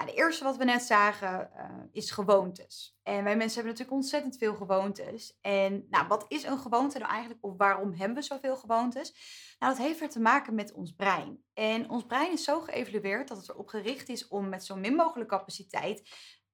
[0.04, 2.98] De eerste wat we net zagen eh, is gewoontes.
[3.02, 5.38] En wij mensen hebben natuurlijk ontzettend veel gewoontes.
[5.40, 9.14] En nou, wat is een gewoonte nou eigenlijk of waarom hebben we zoveel gewoontes?
[9.58, 11.42] Nou, dat heeft weer te maken met ons brein.
[11.54, 14.94] En ons brein is zo geëvalueerd dat het erop gericht is om met zo min
[14.94, 16.08] mogelijk capaciteit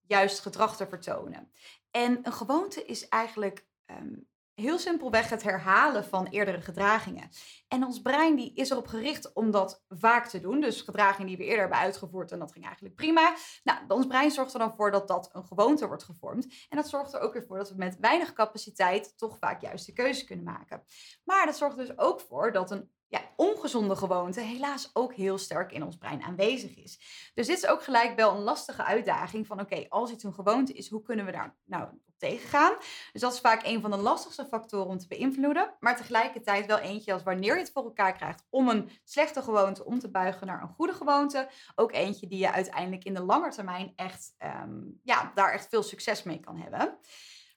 [0.07, 1.53] juist gedrag te vertonen.
[1.91, 4.15] En een gewoonte is eigenlijk ehm,
[4.55, 7.29] heel simpelweg het herhalen van eerdere gedragingen.
[7.69, 10.61] En ons brein die is erop gericht om dat vaak te doen.
[10.61, 13.35] Dus gedragingen die we eerder hebben uitgevoerd en dat ging eigenlijk prima.
[13.65, 16.67] Nou, ons brein zorgt er dan voor dat dat een gewoonte wordt gevormd.
[16.69, 19.93] En dat zorgt er ook weer voor dat we met weinig capaciteit toch vaak juiste
[19.93, 20.83] keuzes kunnen maken.
[21.25, 25.73] Maar dat zorgt dus ook voor dat een ja, ongezonde gewoonte helaas ook heel sterk
[25.73, 26.99] in ons brein aanwezig is.
[27.35, 30.73] Dus dit is ook gelijk wel een lastige uitdaging van oké, als iets een gewoonte
[30.73, 32.77] is, hoe kunnen we daar nou tegengaan?
[33.13, 36.79] Dus dat is vaak een van de lastigste factoren om te beïnvloeden, maar tegelijkertijd wel
[36.79, 40.47] eentje als wanneer je het voor elkaar krijgt om een slechte gewoonte om te buigen
[40.47, 44.81] naar een goede gewoonte, ook eentje die je uiteindelijk in de lange termijn echt, ehm,
[45.03, 46.99] ja, daar echt veel succes mee kan hebben.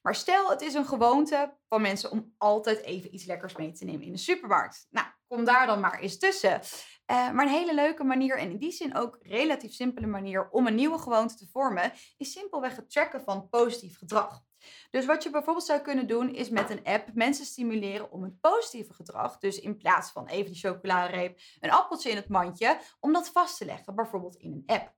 [0.02, 3.84] Maar stel, het is een gewoonte van mensen om altijd even iets lekkers mee te
[3.84, 4.86] nemen in de supermarkt.
[4.90, 6.60] Nou, kom daar dan maar eens tussen.
[7.10, 10.66] Uh, maar een hele leuke manier en in die zin ook relatief simpele manier om
[10.66, 14.46] een nieuwe gewoonte te vormen, is simpelweg het tracken van positief gedrag.
[14.90, 18.40] Dus wat je bijvoorbeeld zou kunnen doen, is met een app mensen stimuleren om het
[18.40, 23.12] positieve gedrag, dus in plaats van even die chocoladereep, een appeltje in het mandje, om
[23.12, 24.97] dat vast te leggen, bijvoorbeeld in een app.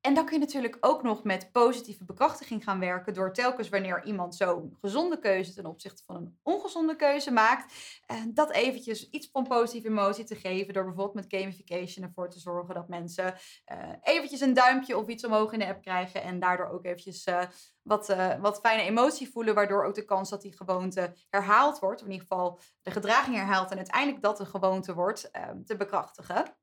[0.00, 4.04] En dan kun je natuurlijk ook nog met positieve bekrachtiging gaan werken door telkens wanneer
[4.04, 7.74] iemand zo'n gezonde keuze ten opzichte van een ongezonde keuze maakt,
[8.06, 12.38] eh, dat eventjes iets van positieve emotie te geven door bijvoorbeeld met gamification ervoor te
[12.38, 13.34] zorgen dat mensen
[13.72, 17.26] uh, eventjes een duimpje of iets omhoog in de app krijgen en daardoor ook eventjes
[17.26, 17.42] uh,
[17.82, 22.06] wat, wat fijne emotie voelen, waardoor ook de kans dat die gewoonte herhaald wordt, of
[22.06, 25.30] in ieder geval de gedraging herhaalt en uiteindelijk dat een gewoonte wordt,
[25.64, 26.54] te bekrachtigen.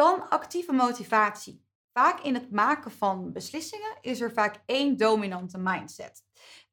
[0.00, 1.64] Dan actieve motivatie.
[1.92, 6.22] Vaak in het maken van beslissingen is er vaak één dominante mindset.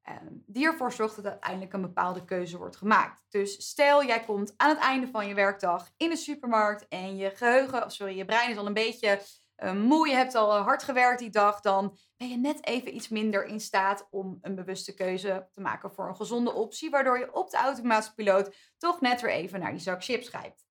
[0.02, 3.26] Ehm, die ervoor zorgt dat uiteindelijk een bepaalde keuze wordt gemaakt.
[3.30, 7.30] Dus stel jij komt aan het einde van je werkdag in de supermarkt en je
[7.30, 9.22] geheugen, of sorry, je brein is al een beetje
[9.58, 13.10] uh, moe, je hebt al hard gewerkt die dag, dan ben je net even iets
[13.10, 17.34] minder in staat om een bewuste keuze te maken voor een gezonde optie, waardoor je
[17.34, 20.66] op de automatische piloot toch net weer even naar die zak chips grijpt.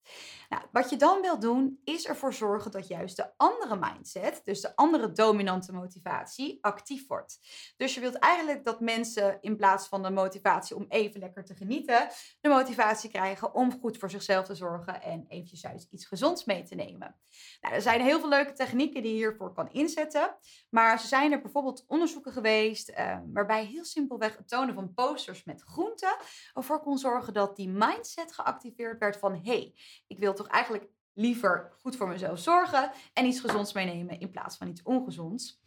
[0.48, 4.60] Nou, wat je dan wil doen, is ervoor zorgen dat juist de andere mindset, dus
[4.60, 7.38] de andere dominante motivatie, actief wordt.
[7.76, 11.54] Dus je wilt eigenlijk dat mensen in plaats van de motivatie om even lekker te
[11.54, 12.08] genieten,
[12.40, 16.62] de motivatie krijgen om goed voor zichzelf te zorgen en eventjes juist iets gezonds mee
[16.62, 17.16] te nemen.
[17.60, 20.36] Nou, er zijn heel veel leuke technieken die je hiervoor kan inzetten,
[20.70, 25.44] maar ze zijn er bijvoorbeeld onderzoeken geweest uh, waarbij heel simpelweg het tonen van posters
[25.44, 26.16] met groenten
[26.54, 29.74] ervoor kon zorgen dat die mindset geactiveerd werd van hé, hey,
[30.06, 34.56] ik wil toch eigenlijk liever goed voor mezelf zorgen en iets gezonds meenemen in plaats
[34.56, 35.60] van iets ongezonds.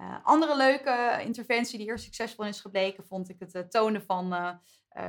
[0.00, 4.34] Uh, andere leuke interventie die hier succesvol is gebleken, vond ik het uh, tonen van
[4.34, 4.54] uh,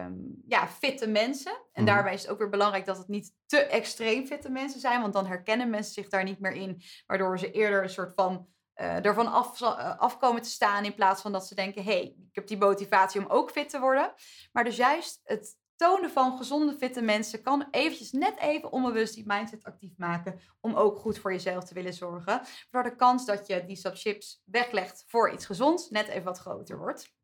[0.06, 1.52] um, ja, fitte mensen.
[1.52, 1.86] En mm.
[1.86, 5.14] daarbij is het ook weer belangrijk dat het niet te extreem fitte mensen zijn, want
[5.14, 9.32] dan herkennen mensen zich daar niet meer in, waardoor ze eerder een soort van ervan
[9.32, 9.62] af,
[9.98, 13.22] afkomen te staan in plaats van dat ze denken, hé, hey, ik heb die motivatie
[13.22, 14.14] om ook fit te worden.
[14.52, 19.28] Maar dus juist het tonen van gezonde, fitte mensen kan eventjes net even onbewust die
[19.28, 22.42] mindset actief maken om ook goed voor jezelf te willen zorgen.
[22.72, 26.40] Waardoor de kans dat je die sap chips weglegt voor iets gezonds net even wat
[26.40, 27.16] groter wordt.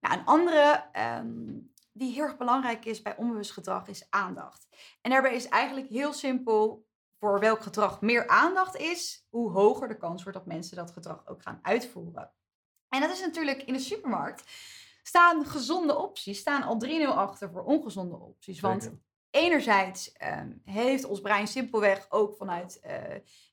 [0.00, 0.84] Nou, een andere
[1.18, 4.66] um, die heel erg belangrijk is bij onbewust gedrag is aandacht.
[5.00, 6.86] En daarbij is eigenlijk heel simpel
[7.18, 11.26] voor welk gedrag meer aandacht is, hoe hoger de kans wordt dat mensen dat gedrag
[11.26, 12.32] ook gaan uitvoeren.
[12.88, 14.50] En dat is natuurlijk in de supermarkt
[15.06, 18.60] staan gezonde opties, staan al 3-0 achter voor ongezonde opties.
[18.60, 18.92] Want
[19.36, 22.92] enerzijds ehm, heeft ons brein simpelweg ook vanuit uh,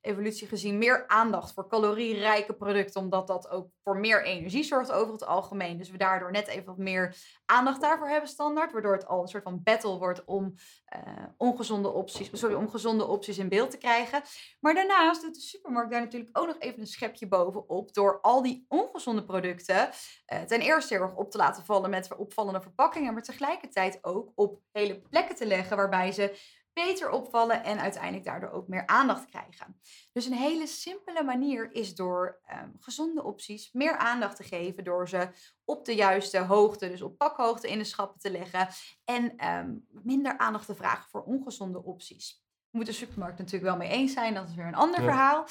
[0.01, 5.13] evolutie gezien meer aandacht voor calorierijke producten, omdat dat ook voor meer energie zorgt over
[5.13, 5.77] het algemeen.
[5.77, 7.15] Dus we daardoor net even wat meer
[7.45, 10.53] aandacht daarvoor hebben standaard, waardoor het al een soort van battle wordt om
[10.95, 14.21] uh, ongezonde opties, sorry, om gezonde opties in beeld te krijgen.
[14.59, 18.41] Maar daarnaast doet de supermarkt daar natuurlijk ook nog even een schepje bovenop door al
[18.41, 19.89] die ongezonde producten
[20.33, 24.31] uh, ten eerste heel erg op te laten vallen met opvallende verpakkingen, maar tegelijkertijd ook
[24.35, 26.39] op hele plekken te leggen waarbij ze
[26.73, 29.79] beter opvallen en uiteindelijk daardoor ook meer aandacht krijgen.
[30.11, 35.09] Dus een hele simpele manier is door um, gezonde opties meer aandacht te geven, door
[35.09, 35.27] ze
[35.63, 38.67] op de juiste hoogte, dus op pakhoogte in de schappen te leggen
[39.05, 42.41] en um, minder aandacht te vragen voor ongezonde opties.
[42.69, 45.41] Moet de supermarkt natuurlijk wel mee eens zijn, dat is weer een ander verhaal.
[45.43, 45.47] Uh,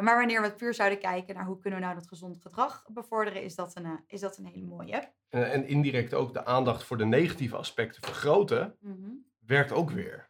[0.00, 3.42] maar wanneer we puur zouden kijken naar hoe kunnen we nou dat gezond gedrag bevorderen,
[3.42, 5.12] is dat een, uh, is dat een hele mooie.
[5.28, 9.26] En, en, indirect ook de aandacht voor de negatieve aspecten vergroten, mm -hmm.
[9.46, 10.26] Werkt ook weer.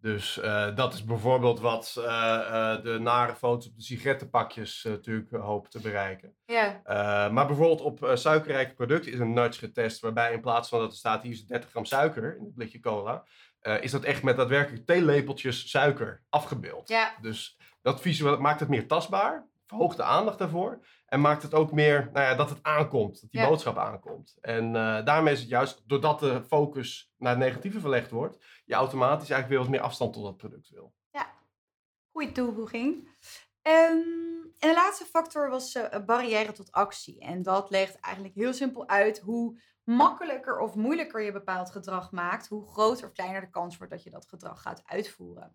[0.00, 5.30] Dus uh, dat is bijvoorbeeld wat uh, uh, de nare foto's op de sigarettenpakjes natuurlijk
[5.30, 6.34] hopen te bereiken.
[6.44, 6.80] Ja.
[7.32, 10.96] maar bijvoorbeeld op suikerrijke producten is een nudge getest, waarbij in plaats van dat er
[10.96, 13.24] staat hier is 30 gram suiker in het blikje cola,
[13.80, 16.88] is dat echt met daadwerkelijk theelepeltjes suiker afgebeeld.
[16.88, 17.14] Ja.
[17.20, 21.72] Dus dat visueel maakt het meer tastbaar, verhoogt de aandacht daarvoor en maakt het ook
[21.72, 24.36] meer nou ja, dat het aankomt, dat die boodschap aankomt.
[24.40, 24.72] En
[25.04, 29.48] daarmee is het juist, doordat de focus naar het negatieve verlegd wordt, je automatisch eigenlijk
[29.48, 30.94] weer wat meer afstand tot dat product wil.
[31.10, 31.30] Ja,
[32.12, 33.08] goede toevoeging.
[33.62, 37.20] Um, en de laatste factor was uh, barrière tot actie.
[37.20, 42.48] En dat legt eigenlijk heel simpel uit hoe makkelijker of moeilijker je bepaald gedrag maakt,
[42.48, 45.54] hoe groter of kleiner de kans wordt dat je dat gedrag gaat uitvoeren.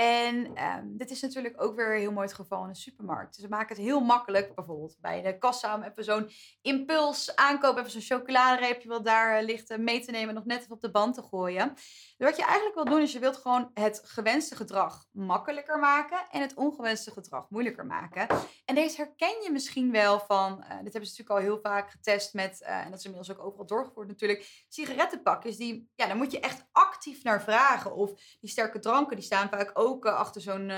[0.00, 3.34] En ehm, dit is natuurlijk ook weer heel mooi het geval in een supermarkt.
[3.34, 6.30] Dus we maken het heel makkelijk, bijvoorbeeld bij de kassa, om even zo'n
[6.62, 10.44] impuls aankoop, even zo'n chocoladereepje wat daar eh, ligt, eh, mee te nemen en nog
[10.44, 11.74] net even op de band te gooien.
[12.16, 16.40] Wat je eigenlijk wil doen, is je wilt gewoon het gewenste gedrag makkelijker maken en
[16.40, 18.26] het ongewenste gedrag moeilijker maken.
[18.64, 21.90] En deze herken je misschien wel van, uh, dit hebben ze natuurlijk al heel vaak
[21.90, 25.56] getest met, en dat is inmiddels ook overal doorgevoerd natuurlijk, sigarettenpakjes.
[25.56, 27.94] Die, ja, daar moet je echt actief naar vragen.
[27.94, 28.10] Of
[28.40, 30.72] die sterke dranken, die staan vaak ook achter zo'n...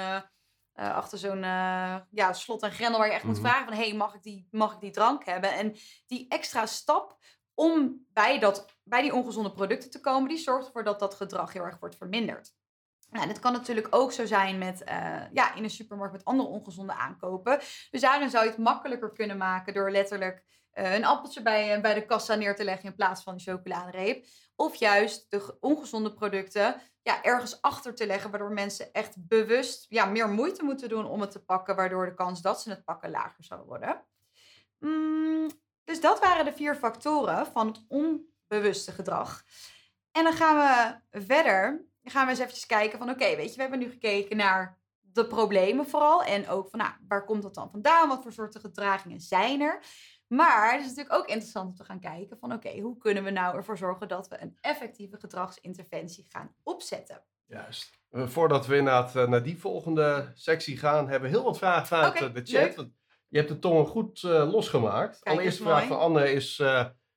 [0.74, 1.42] achter zo'n
[2.10, 3.46] ja, slot en grendel waar je echt moet Mhm.
[3.46, 3.76] vragen van...
[3.76, 5.52] hey, mag, ik die, mag ik die drank hebben?
[5.52, 7.18] En die extra stap
[7.54, 10.28] om bij, dat, bij die ongezonde producten te komen...
[10.28, 12.54] die zorgt ervoor dat dat gedrag heel erg wordt verminderd.
[13.12, 16.48] Nou, dit kan natuurlijk ook zo zijn met, eh, ja, in een supermarkt met andere
[16.48, 17.58] ongezonde aankopen.
[17.90, 21.80] Dus daarin zou je het makkelijker kunnen maken door letterlijk eh, een appeltje bij, eh,
[21.80, 24.26] bij de kassa neer te leggen in plaats van een chocoladereep.
[24.56, 29.86] Of juist de ge- ongezonde producten ja, ergens achter te leggen, waardoor mensen echt bewust
[29.88, 32.84] ja, meer moeite moeten doen om het te pakken, waardoor de kans dat ze het
[32.84, 34.04] pakken lager zal worden.
[34.78, 35.50] Mm,
[35.84, 39.42] dus dat waren de vier factoren van het onbewuste gedrag.
[40.12, 41.86] En dan gaan we verder.
[42.02, 44.80] Dan gaan we eens eventjes kijken van oké, weet je, we hebben nu gekeken naar
[45.00, 46.22] de problemen vooral.
[46.22, 48.08] En ook van nou, waar komt dat dan vandaan?
[48.08, 49.84] Wat voor soorten gedragingen zijn er?
[50.32, 53.30] Maar het is natuurlijk ook interessant om te gaan kijken van oké, hoe kunnen we
[53.30, 57.22] nou ervoor zorgen dat we een effectieve gedragsinterventie gaan opzetten?
[57.46, 58.00] Juist.
[58.10, 61.86] Eh, voordat we inderdaad eh, naar die volgende sectie gaan, hebben we heel wat vragen
[61.86, 62.62] vanuit eh, de chat.
[62.62, 62.76] leuk.
[62.76, 62.92] Want
[63.28, 65.18] je hebt de tongen goed losgemaakt.
[65.18, 65.88] Kijk, Allereerste vraag mooi.
[65.88, 66.62] van Anne is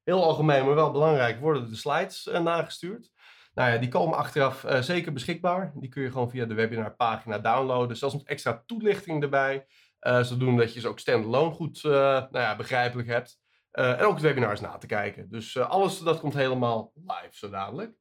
[0.03, 1.39] heel algemeen, maar wel belangrijk.
[1.39, 3.11] Worden de slides nagestuurd?
[3.53, 5.71] Nou ja, die komen achteraf zeker beschikbaar.
[5.75, 7.97] Die kun je gewoon via de webinarpagina downloaden.
[7.97, 9.65] Zelfs met extra toelichting erbij.
[10.05, 13.39] Eh zodoende dat je ze ook standalone goed eh, nou ja, begrijpelijk hebt.
[13.71, 15.29] Eh, en ook het webinar is na te kijken.
[15.29, 17.95] Dus alles dat komt helemaal live zo dadelijk.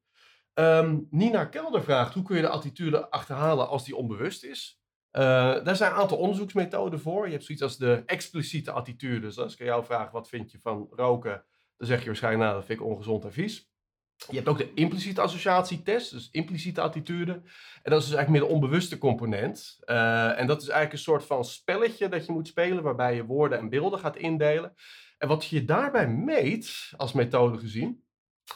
[0.55, 4.83] Ehm, Nina Kelder vraagt, hoe kun je de attitude achterhalen als die onbewust is?
[5.11, 7.27] Daar zijn een aantal onderzoeksmethoden voor.
[7.27, 9.21] Je hebt zoiets als de expliciete attitude.
[9.21, 11.45] Dus als ik aan jou vraag, wat vind je van roken?
[11.77, 13.71] Dan zeg je waarschijnlijk, nou, dat vind ik ongezond en vies.
[14.29, 17.33] Je hebt ook de impliciete associatietest, dus impliciete attitude.
[17.83, 19.77] En dat is dus eigenlijk meer de onbewuste component.
[19.81, 23.25] Eh, en dat is eigenlijk een soort van spelletje dat je moet spelen, waarbij je
[23.25, 24.75] woorden en beelden gaat indelen.
[25.19, 28.05] En wat je daarbij meet, als methode gezien,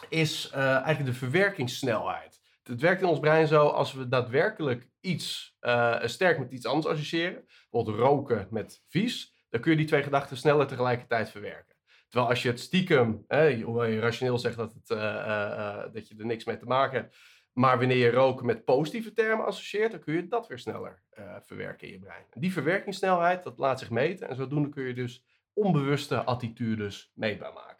[0.09, 2.39] is eh, eigenlijk de verwerkingssnelheid.
[2.63, 6.85] Het werkt in ons brein zo als we daadwerkelijk iets eh, sterk met iets anders
[6.85, 11.68] associëren, bijvoorbeeld roken met vies, dan kun je die twee gedachten sneller tegelijkertijd verwerken.
[12.09, 15.93] Terwijl als je het stiekem, hè, hoewel je rationeel zegt dat, het, eh, eh, eh,
[15.93, 17.17] dat je er niks mee te maken hebt,
[17.53, 21.03] maar wanneer je roken met positieve termen associeert, dan kun je dat weer sneller
[21.45, 22.25] verwerken in je brein.
[22.33, 27.77] Die verwerkingssnelheid, dat laat zich meten en zodoende kun je dus onbewuste attitudes meetbaar maken.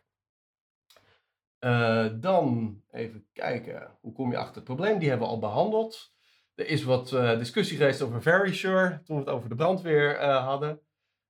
[2.21, 4.99] Dan even kijken, hoe kom je achter het probleem?
[4.99, 6.13] Die hebben we al behandeld.
[6.55, 10.81] Er is wat discussie geweest over Very Sure, toen we het over de brandweer hadden.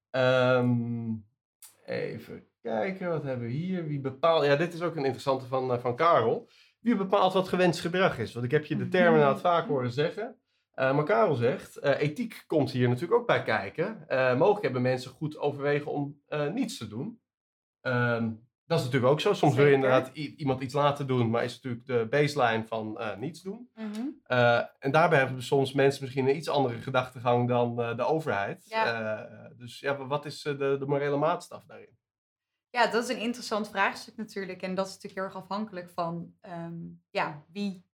[0.10, 1.14] Ehm,
[1.86, 3.88] even kijken, wat hebben we hier?
[3.88, 4.46] Wie bepaalt...
[4.46, 6.50] Ja, dit is ook een interessante van, eh, van Karel.
[6.80, 8.34] Wie bepaalt wat gewenst gedrag is?
[8.34, 10.36] Want ik heb je de termen inderdaad vaak horen zeggen.
[10.72, 14.06] Eh, maar Karel zegt, eh, ethiek komt hier natuurlijk ook bij kijken.
[14.38, 16.22] Mogelijk hebben mensen goed overwegen om
[16.54, 17.20] niets te doen.
[17.82, 18.32] Ehm,
[18.66, 19.34] dat is natuurlijk ook zo.
[19.34, 23.42] Soms wil je inderdaad iemand iets laten doen, maar is natuurlijk de baseline van niets
[23.42, 23.70] doen.
[23.76, 24.02] Mhm.
[24.80, 28.66] En daarbij hebben soms mensen misschien een iets andere gedachtegang dan de overheid.
[28.66, 29.28] Ja.
[29.58, 31.99] Dus ja, wat is de, de morele maatstaf daarin?
[32.72, 34.62] Ja, dat is een interessant vraagstuk natuurlijk.
[34.62, 36.74] En dat is natuurlijk heel erg afhankelijk van ehm,
[37.10, 37.86] ja, wie,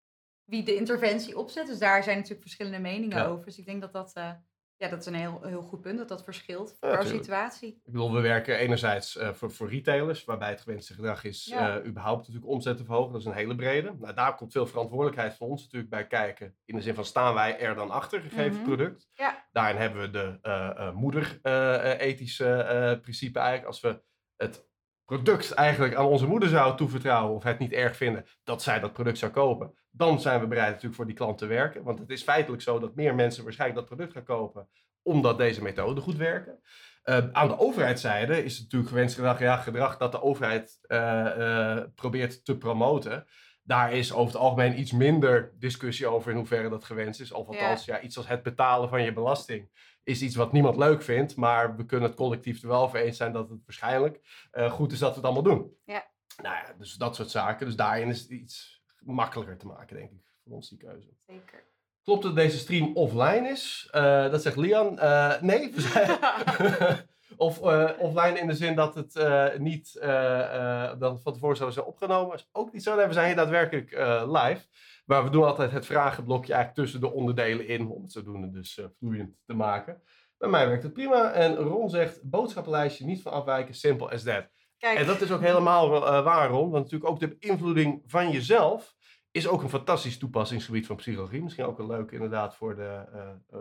[0.44, 1.68] wie de interventie opzet.
[1.68, 3.26] Dus daar zijn natuurlijk verschillende meningen Ja.
[3.26, 3.46] over.
[3.46, 4.32] Dus ik denk dat dat, eh,
[4.78, 7.70] ja, dat is een heel, heel goed punt, dat dat verschilt per situatie.
[7.70, 11.78] Ik bedoel, we werken enerzijds eh, voor, voor retailers, waarbij het gewenste gedrag is Ja.
[11.80, 13.12] eh, überhaupt natuurlijk omzet te verhogen.
[13.12, 13.96] Dat is een hele brede.
[14.00, 16.56] Nou, daar komt veel verantwoordelijkheid van ons natuurlijk bij kijken.
[16.66, 18.64] In de zin van, staan wij er dan achter, gegeven Mhm.
[18.64, 19.10] product?
[19.14, 19.46] Ja.
[19.52, 23.68] Daarin hebben we de moeder-ethische principe eigenlijk.
[23.68, 24.02] Als we
[24.38, 24.68] het
[25.06, 28.94] product eigenlijk aan onze moeder zouden toevertrouwen of het niet erg vinden dat zij dat
[28.94, 31.84] product zou kopen, dan zijn we bereid natuurlijk voor die klant te werken.
[31.84, 34.70] Want het is feitelijk zo dat meer mensen waarschijnlijk dat product gaan kopen
[35.06, 36.60] omdat deze methoden goed werken.
[37.04, 41.78] Eh, aan de overheidszijde is het natuurlijk gewenst gedrag, ja, gedrag dat de overheid eh,
[41.78, 43.26] eh, probeert te promoten.
[43.64, 47.32] Daar is over het algemeen iets minder discussie over in hoeverre dat gewenst is.
[47.32, 48.02] Of althans, ja.
[48.02, 49.70] iets als het betalen van je belasting
[50.06, 51.36] is iets wat niemand leuk vindt.
[51.36, 54.92] Maar we kunnen het collectief er wel over eens zijn dat het waarschijnlijk eh, goed
[54.92, 55.78] is dat we het allemaal doen.
[55.86, 56.06] Ja.
[56.42, 57.66] Nou ja, dus dat soort zaken.
[57.66, 61.10] Dus daarin is het iets makkelijker te maken, denk ik, voor ons die keuze.
[61.28, 61.64] Zeker.
[62.04, 63.88] Klopt dat deze stream offline is?
[63.92, 65.00] Eh, dat zegt Lian.
[65.00, 66.18] Eh, nee, we zijn,
[67.38, 71.72] Of uh, offline in de zin dat het uh, niet uh, dan van tevoren zou
[71.72, 72.36] zijn opgenomen.
[72.36, 73.08] Is ook niet zo.
[73.08, 73.92] We zijn hier daadwerkelijk
[74.28, 74.66] live.
[75.06, 77.88] Maar we doen altijd het vragenblokje eigenlijk tussen de onderdelen in.
[77.88, 80.02] Om het zodoende dus vloeiend te maken.
[80.38, 81.32] Bij mij werkt het prima.
[81.32, 83.74] En Ron zegt boodschappenlijstje niet van afwijken.
[83.74, 84.48] Simple as that.
[84.78, 85.00] Kijk.
[85.00, 85.90] En dat is ook helemaal
[86.24, 86.70] waar, Ron.
[86.70, 88.96] Want natuurlijk ook de beïnvloeding van jezelf
[89.32, 91.44] is ook een fantastisch toepassingsgebied van psychologie.
[91.44, 93.06] Misschien ook een leuk inderdaad voor de,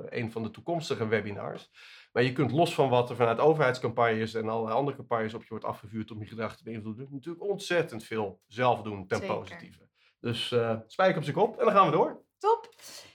[0.09, 1.71] een van de toekomstige webinars.
[2.13, 5.49] Maar je kunt los van wat er vanuit overheidscampagnes en allerlei andere campagnes op je
[5.49, 9.35] wordt afgevuurd om je gedrag te beïnvloeden, natuurlijk ontzettend veel zelf doen ten Zeker.
[9.35, 9.84] positieve.
[10.25, 12.25] Dus uh, spijker op zijn kop en dan gaan we door.
[12.39, 12.75] Top.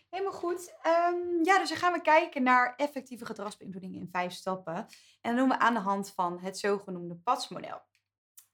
[0.10, 0.76] Helemaal goed.
[1.14, 4.76] Um, ja, dus dan gaan we kijken naar effectieve gedragsbeïnvloeding in vijf stappen.
[5.22, 7.82] En dat doen we aan de hand van het zogenoemde PADS-model.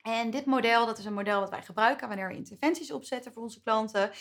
[0.01, 3.43] En dit model, dat is een model dat wij gebruiken wanneer we interventies opzetten voor
[3.43, 4.11] onze klanten.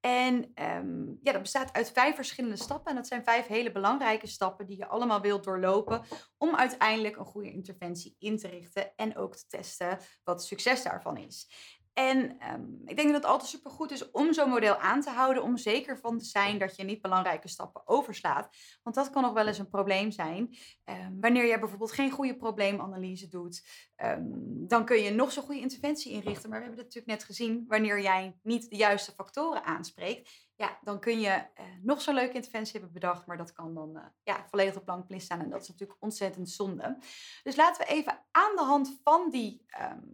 [0.00, 2.90] En um, ja, dat bestaat uit vijf verschillende stappen.
[2.90, 6.02] En dat zijn vijf hele belangrijke stappen die je allemaal wilt doorlopen
[6.38, 10.82] om uiteindelijk een goede interventie in te richten en ook te testen wat het succes
[10.82, 11.48] daarvan is.
[11.92, 15.42] En ehm, ik denk dat het altijd supergoed is om zo'n model aan te houden,
[15.42, 18.48] om zeker van te zijn dat je niet belangrijke stappen overslaat.
[18.82, 20.56] Want dat kan nog wel eens een probleem zijn.
[20.84, 23.66] Um, wanneer je bijvoorbeeld geen goede probleemanalyse doet,
[23.96, 24.22] ehm,
[24.66, 26.50] dan kun je nog zo'n goede interventie inrichten.
[26.50, 30.78] Maar we hebben het natuurlijk net gezien, wanneer jij niet de juiste factoren aanspreekt, ja,
[30.82, 34.02] dan kun je uh, nog zo'n leuke interventie hebben bedacht, maar dat kan dan uh,
[34.22, 35.40] ja, volledig op plank staan.
[35.40, 36.98] En dat is natuurlijk ontzettend zonde.
[37.42, 39.64] Dus laten we even aan de hand van die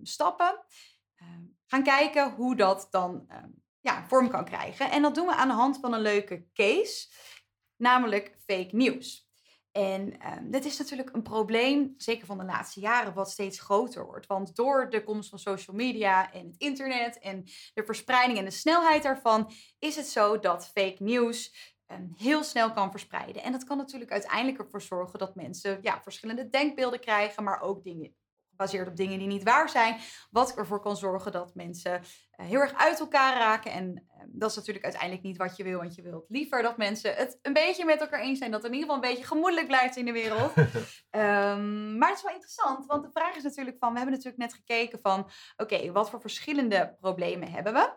[0.02, 0.64] stappen
[1.18, 3.48] Ehm, gaan kijken hoe dat dan ehm,
[3.80, 4.90] ja, vorm kan krijgen.
[4.90, 7.08] En dat doen we aan de hand van een leuke case,
[7.76, 9.26] namelijk fake news.
[9.72, 14.06] En um, dit is natuurlijk een probleem, zeker van de laatste jaren, wat steeds groter
[14.06, 14.26] wordt.
[14.26, 17.44] Want door de komst van social media en het internet en
[17.74, 21.52] de verspreiding en de snelheid daarvan, is het zo dat fake news
[22.16, 23.42] heel snel kan verspreiden.
[23.42, 27.84] En dat kan natuurlijk uiteindelijk ervoor zorgen dat mensen ja, verschillende denkbeelden krijgen, maar ook
[27.84, 28.16] dingen
[28.58, 29.96] gebaseerd op dingen die niet waar zijn.
[30.30, 33.72] Wat ervoor kan zorgen dat mensen eh, heel erg uit elkaar raken.
[33.72, 35.78] En ehm, dat is natuurlijk uiteindelijk niet wat je wil.
[35.78, 38.50] Want je wilt liever dat mensen het een beetje met elkaar eens zijn.
[38.50, 40.52] Dat er in ieder geval een beetje gemoedelijk blijft in de wereld.
[40.56, 42.86] um, maar het is wel interessant.
[42.86, 43.92] Want de vraag is natuurlijk van...
[43.92, 45.30] We hebben natuurlijk net gekeken van...
[45.56, 47.92] Oké, wat voor verschillende problemen hebben we?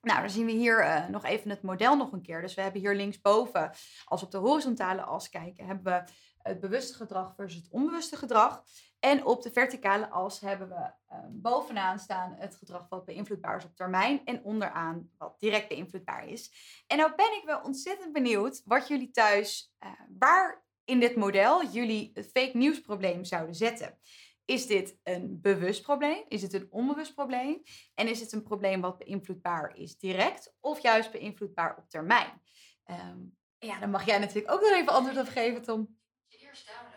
[0.00, 2.40] Nou, dan zien we hier uh, nog even het model nog een keer.
[2.40, 3.70] Dus we hebben hier linksboven,
[4.04, 8.16] als we op de horizontale as kijken, hebben we het bewuste gedrag versus het onbewuste
[8.16, 8.62] gedrag.
[8.98, 13.64] En op de verticale as hebben we uh, bovenaan staan het gedrag wat beïnvloedbaar is
[13.64, 16.52] op termijn en onderaan wat direct beïnvloedbaar is.
[16.86, 21.66] En nou ben ik wel ontzettend benieuwd wat jullie thuis, uh, waar in dit model
[21.66, 23.98] jullie het fake news probleem zouden zetten.
[24.44, 26.24] Is dit een bewust probleem?
[26.28, 27.62] Is het een onbewust probleem?
[27.94, 32.42] En is het een probleem wat beïnvloedbaar is direct of juist beïnvloedbaar op termijn?
[32.90, 35.98] Um, ja, dan mag jij natuurlijk ook nog even antwoord op geven, Tom.
[36.26, 36.95] Je eerst downloaden.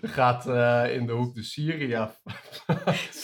[0.00, 2.20] Er gaat uh, in de hoek de Siri af.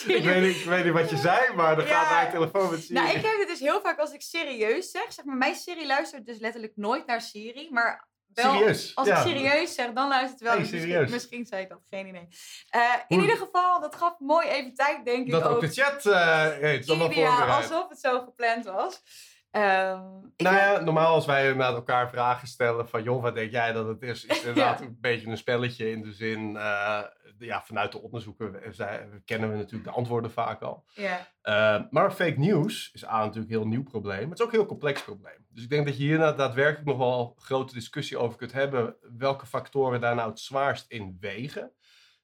[0.07, 2.03] ik, weet niet, ik weet niet wat je zei, maar er ja.
[2.03, 2.95] gaat mijn telefoon met Siri.
[2.95, 5.13] Nou, ik heb het dus heel vaak als ik serieus zeg.
[5.13, 7.69] Zeg maar, mijn Siri luistert dus letterlijk nooit naar Siri.
[7.71, 8.95] Maar wel, serieus?
[8.95, 10.53] Als ik serieus zeg, dan luistert het wel.
[10.53, 12.29] Hey, misschien, misschien, zei ik dat, geen idee.
[12.77, 15.33] Uh, in ieder geval, dat gaf mooi even tijd, denk ik.
[15.33, 16.87] Dat ook de chat uh, heet.
[16.87, 19.03] Ideaal, alsof het zo gepland was.
[19.53, 23.73] Um, nou ja, normaal als wij naar elkaar vragen stellen van joh, wat denk jij
[23.73, 24.25] dat het is?
[24.25, 27.03] Is inderdaad een beetje een spelletje in de zin, uh,
[27.39, 28.53] ja, vanuit de onderzoeken
[29.25, 30.85] kennen we natuurlijk de antwoorden vaak al.
[30.95, 31.21] Yeah.
[31.43, 34.53] Uh, maar fake news is aan natuurlijk een heel nieuw probleem, maar het is ook
[34.53, 35.47] een heel complex probleem.
[35.49, 38.97] Dus ik denk dat je hier daadwerkelijk nog wel een grote discussie over kunt hebben,
[39.19, 41.73] welke factoren daar nou het zwaarst in wegen.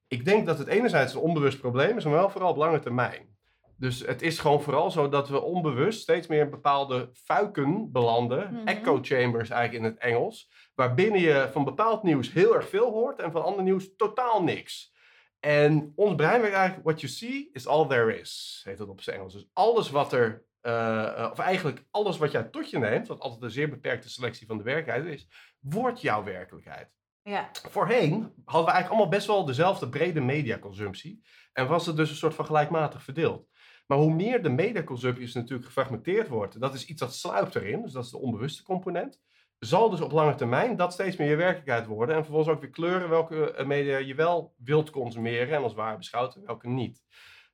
[0.09, 3.34] Ik denk dat het enerzijds een onbewust probleem is, maar wel vooral op lange termijn.
[3.77, 8.53] Dus het is gewoon vooral zo dat we onbewust steeds meer in bepaalde fuiken belanden.
[8.53, 8.67] Mhm.
[8.67, 10.51] Echo chambers eigenlijk in het Engels.
[10.75, 14.93] Waarbinnen je van bepaald nieuws heel erg veel hoort en van ander nieuws totaal niks.
[15.41, 19.01] En ons brein werkt eigenlijk, what you see is all there is, heet dat op
[19.01, 19.33] zijn Engels.
[19.33, 23.43] Dus alles wat er, uh, of eigenlijk alles wat jij tot je neemt, wat altijd
[23.43, 25.29] een zeer beperkte selectie van de werkelijkheid is,
[25.61, 26.89] wordt jouw werkelijkheid.
[27.23, 27.51] Ja.
[27.53, 28.13] Voorheen
[28.45, 31.23] hadden we eigenlijk allemaal best wel dezelfde brede mediaconsumptie.
[31.53, 33.49] En was het dus een soort van gelijkmatig verdeeld.
[33.87, 37.93] Maar hoe meer de mediaconsumptie natuurlijk gefragmenteerd wordt, dat is iets dat sluipt erin, dus
[37.93, 39.21] dat is de onbewuste component,
[39.59, 42.17] zal dus op lange termijn dat steeds meer je werkelijkheid worden.
[42.17, 45.97] En vervolgens ook weer kleuren welke eh, media je wel wilt consumeren en als waar
[45.97, 47.03] beschouwt en welke niet.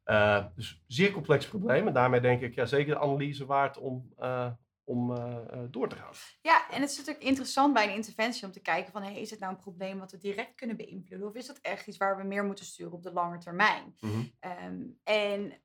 [0.04, 1.86] Uh, dus zeer complex probleem.
[1.86, 4.50] En daarmee denk ik ja, zeker de analyse waard om, uh,
[4.84, 5.36] om uh,
[5.70, 6.12] door te gaan.
[6.42, 9.02] Ja, en het is natuurlijk interessant bij een interventie om te kijken van...
[9.02, 11.28] Hey, is het nou een probleem wat we direct kunnen beïnvloeden?
[11.28, 13.96] Of is dat echt iets waar we meer moeten sturen op de lange termijn?
[14.00, 14.32] Mm -hmm.
[14.66, 15.60] um, en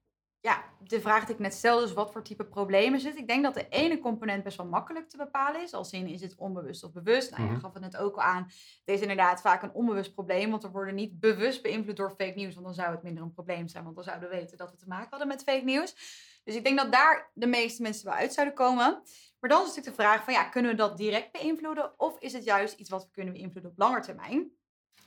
[0.46, 3.18] ja, de vraag die ik net stelde, dus wat voor type problemen zit.
[3.18, 5.74] Ik denk dat de ene component best wel makkelijk te bepalen is.
[5.74, 7.32] Als in, is het onbewust of bewust?
[7.32, 7.60] Nou, je Mhm.
[7.60, 8.44] gaf het net ook al aan.
[8.44, 12.34] Het is inderdaad vaak een onbewust probleem, want we worden niet bewust beïnvloed door fake
[12.36, 12.54] nieuws.
[12.54, 14.78] Want dan zou het minder een probleem zijn, want dan zouden we weten dat we
[14.78, 15.96] te maken hadden met fake nieuws.
[16.44, 19.02] Dus ik denk dat daar de meeste mensen wel uit zouden komen.
[19.40, 22.00] Maar dan is natuurlijk de vraag van, ja, kunnen we dat direct beïnvloeden?
[22.00, 24.52] Of is het juist iets wat we kunnen beïnvloeden op lange termijn?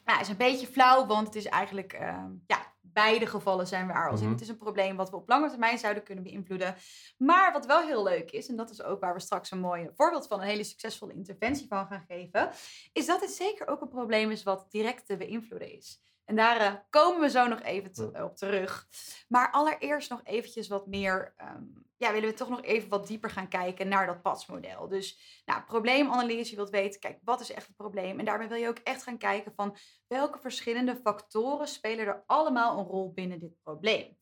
[0.05, 4.11] Nou, is een beetje flauw, want het is eigenlijk, ehm, ja, beide gevallen zijn waar.
[4.11, 4.35] Als in, Mhm.
[4.35, 6.75] het is een probleem wat we op lange termijn zouden kunnen beïnvloeden.
[7.19, 9.89] Maar wat wel heel leuk is, en dat is ook waar we straks een mooi
[9.95, 12.51] voorbeeld van een hele succesvolle interventie van gaan geven,
[12.93, 16.03] is dat het zeker ook een probleem is wat direct te beïnvloeden is.
[16.29, 18.87] En daar eh, komen we zo nog even te- op terug.
[19.29, 21.63] Maar allereerst nog eventjes wat meer, ehm,
[21.97, 24.89] ja, willen we toch nog even wat dieper gaan kijken naar dat padsmodel.
[24.89, 28.19] Dus, nou, probleemanalyse, je wilt weten, kijk, wat is echt het probleem?
[28.19, 29.77] En daarbij wil je ook echt gaan kijken van
[30.07, 34.19] welke verschillende factoren spelen er allemaal een rol binnen dit probleem.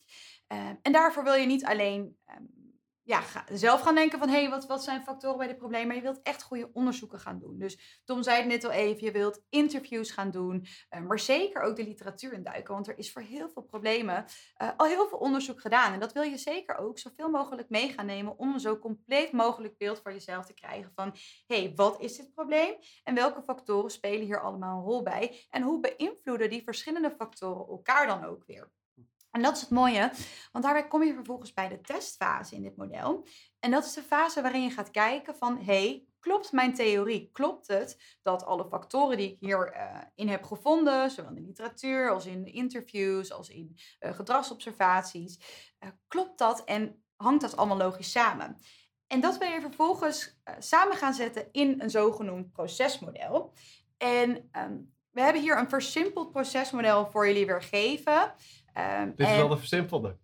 [0.47, 2.43] Ehm, en daarvoor wil je niet alleen ehm,
[3.07, 4.29] ja, zelf gaan denken van...
[4.29, 5.87] hé, hey, wat, wat zijn factoren bij dit probleem?
[5.87, 7.59] Maar je wilt echt goede onderzoeken gaan doen.
[7.59, 10.67] Dus Tom zei het net al even, je wilt interviews gaan doen...
[10.89, 12.75] eh, maar zeker ook de literatuur induiken.
[12.75, 15.93] Want er is voor heel veel problemen eh, al heel veel onderzoek gedaan.
[15.93, 18.39] En dat wil je zeker ook zoveel mogelijk mee gaan nemen...
[18.39, 21.11] om een zo compleet mogelijk beeld voor jezelf te krijgen van...
[21.47, 22.75] hé, hey, wat is dit probleem?
[23.05, 25.47] En welke factoren spelen hier allemaal een rol bij?
[25.51, 28.71] En hoe beïnvloeden die verschillende factoren elkaar dan ook weer?
[29.37, 30.11] En dat is het mooie,
[30.53, 33.27] want daarbij kom je vervolgens bij de testfase in dit model.
[33.61, 37.31] En dat is de fase waarin je gaat kijken van, hey, klopt mijn theorie?
[37.33, 39.73] Klopt het dat alle factoren die ik hierin
[40.15, 45.39] in heb gevonden, zowel in de literatuur als in interviews, als in eh, gedragsobservaties,
[45.79, 48.59] eh, klopt dat en hangt dat allemaal logisch samen?
[49.07, 53.53] En dat wil je vervolgens eh, samen gaan zetten in een zogenoemd procesmodel.
[53.97, 54.77] En ehm,
[55.11, 57.63] we hebben hier een versimpeld procesmodel voor jullie weer
[58.77, 60.17] Ehm, Dit is wel de versimpelde.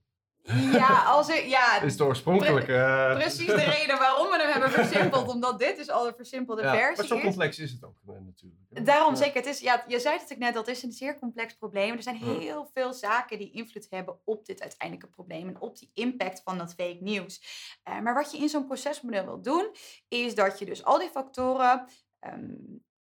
[0.73, 2.75] Ja, als er, ja Dit is de oorspronkelijke.
[2.75, 5.29] eh, precies de reden waarom we hem hebben versimpeld.
[5.29, 8.61] Omdat dit is al een versimpelde ja, versie Maar zo complex is het ook natuurlijk.
[8.75, 8.83] hè.
[8.83, 9.17] Daarom Ja.
[9.21, 9.35] zeker.
[9.35, 11.97] Het is, ja, je zei het ook net, dat is een zeer complex probleem.
[11.97, 15.49] Er zijn heel veel zaken die invloed hebben op dit uiteindelijke probleem.
[15.49, 17.43] En op die impact van dat fake nieuws.
[17.83, 19.71] Eh, maar wat je in zo'n procesmodel wilt doen,
[20.09, 21.85] is dat je dus al die factoren
[22.21, 22.55] ehm,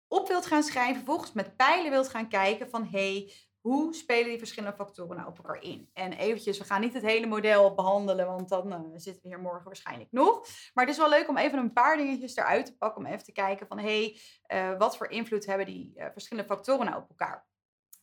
[0.08, 0.94] op wilt gaan schrijven.
[0.96, 3.32] Vervolgens met pijlen wilt gaan kijken van, hey,
[3.64, 5.90] hoe spelen die verschillende factoren nou op elkaar in?
[5.92, 9.40] En eventjes, we gaan niet het hele model behandelen, want dan eh, zitten we hier
[9.40, 10.46] morgen waarschijnlijk nog.
[10.74, 13.04] Maar het is wel leuk om even een paar dingetjes eruit te pakken.
[13.04, 16.48] Om even te kijken van, hé, hey, eh, wat voor invloed hebben die eh, verschillende
[16.48, 17.46] factoren nou op elkaar?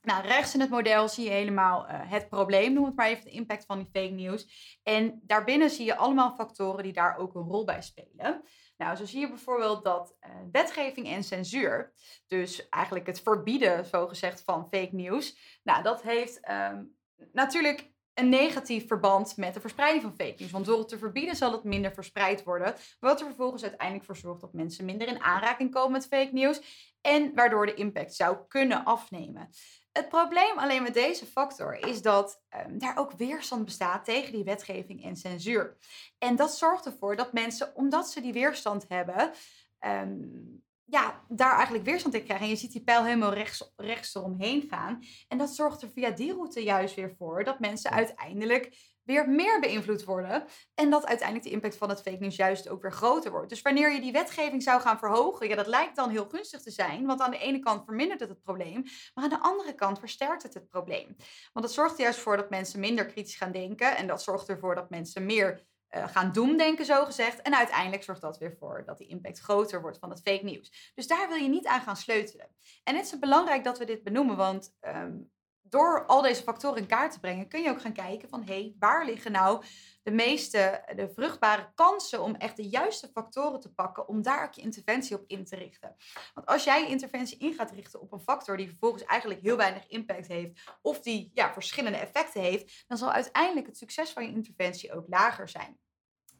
[0.01, 3.31] Nou, rechts in het model zie je helemaal het probleem, noem het maar even, de
[3.31, 4.79] impact van die fake news.
[4.83, 8.43] En daarbinnen zie je allemaal factoren die daar ook een rol bij spelen.
[8.81, 11.93] Nou, zo zie je bijvoorbeeld dat eh, wetgeving en censuur,
[12.27, 16.83] dus eigenlijk het verbieden, zogezegd, van fake news, nou, dat heeft ehm,
[17.31, 20.51] natuurlijk een negatief verband met de verspreiding van fake news.
[20.51, 22.75] Want door het te verbieden zal het minder verspreid worden.
[22.99, 26.61] Wat er vervolgens uiteindelijk voor zorgt dat mensen minder in aanraking komen met fake news.
[27.01, 29.49] En waardoor de impact zou kunnen afnemen.
[29.91, 34.43] Het probleem alleen met deze factor is dat um, daar ook weerstand bestaat tegen die
[34.43, 35.77] wetgeving en censuur.
[36.17, 39.31] En dat zorgt ervoor dat mensen, omdat ze die weerstand hebben,
[39.79, 42.45] um, ja, daar eigenlijk weerstand in krijgen.
[42.45, 45.03] En je ziet die pijl helemaal rechts, rechts eromheen gaan.
[45.27, 49.59] En dat zorgt er via die route juist weer voor dat mensen uiteindelijk weer meer
[49.59, 50.45] beïnvloed worden.
[50.75, 53.49] En dat uiteindelijk de impact van het fake news juist ook weer groter wordt.
[53.49, 56.71] Dus wanneer je die wetgeving zou gaan verhogen, ja, dat lijkt dan heel gunstig te
[56.71, 57.05] zijn.
[57.05, 58.83] Want aan de ene kant vermindert het het probleem,
[59.13, 61.15] maar aan de andere kant versterkt het het probleem.
[61.53, 63.97] Want het zorgt er juist voor dat mensen minder kritisch gaan denken.
[63.97, 67.41] En dat zorgt ervoor dat mensen meer uh, gaan doemdenken, zo gezegd.
[67.41, 70.91] En uiteindelijk zorgt dat weer voor dat die impact groter wordt van het fake nieuws.
[70.95, 72.47] Dus daar wil je niet aan gaan sleutelen.
[72.83, 75.31] En het is belangrijk dat we dit benoemen, want um,
[75.71, 78.53] door al deze factoren in kaart te brengen, kun je ook gaan kijken van hé,
[78.53, 79.63] hey, waar liggen nou
[80.03, 84.53] de meeste, de vruchtbare kansen om echt de juiste factoren te pakken om daar ook
[84.53, 85.95] je interventie op in te richten.
[86.33, 89.57] Want als jij je interventie in gaat richten op een factor die vervolgens eigenlijk heel
[89.57, 94.23] weinig impact heeft, of die ja, verschillende effecten heeft, dan zal uiteindelijk het succes van
[94.23, 95.79] je interventie ook lager zijn.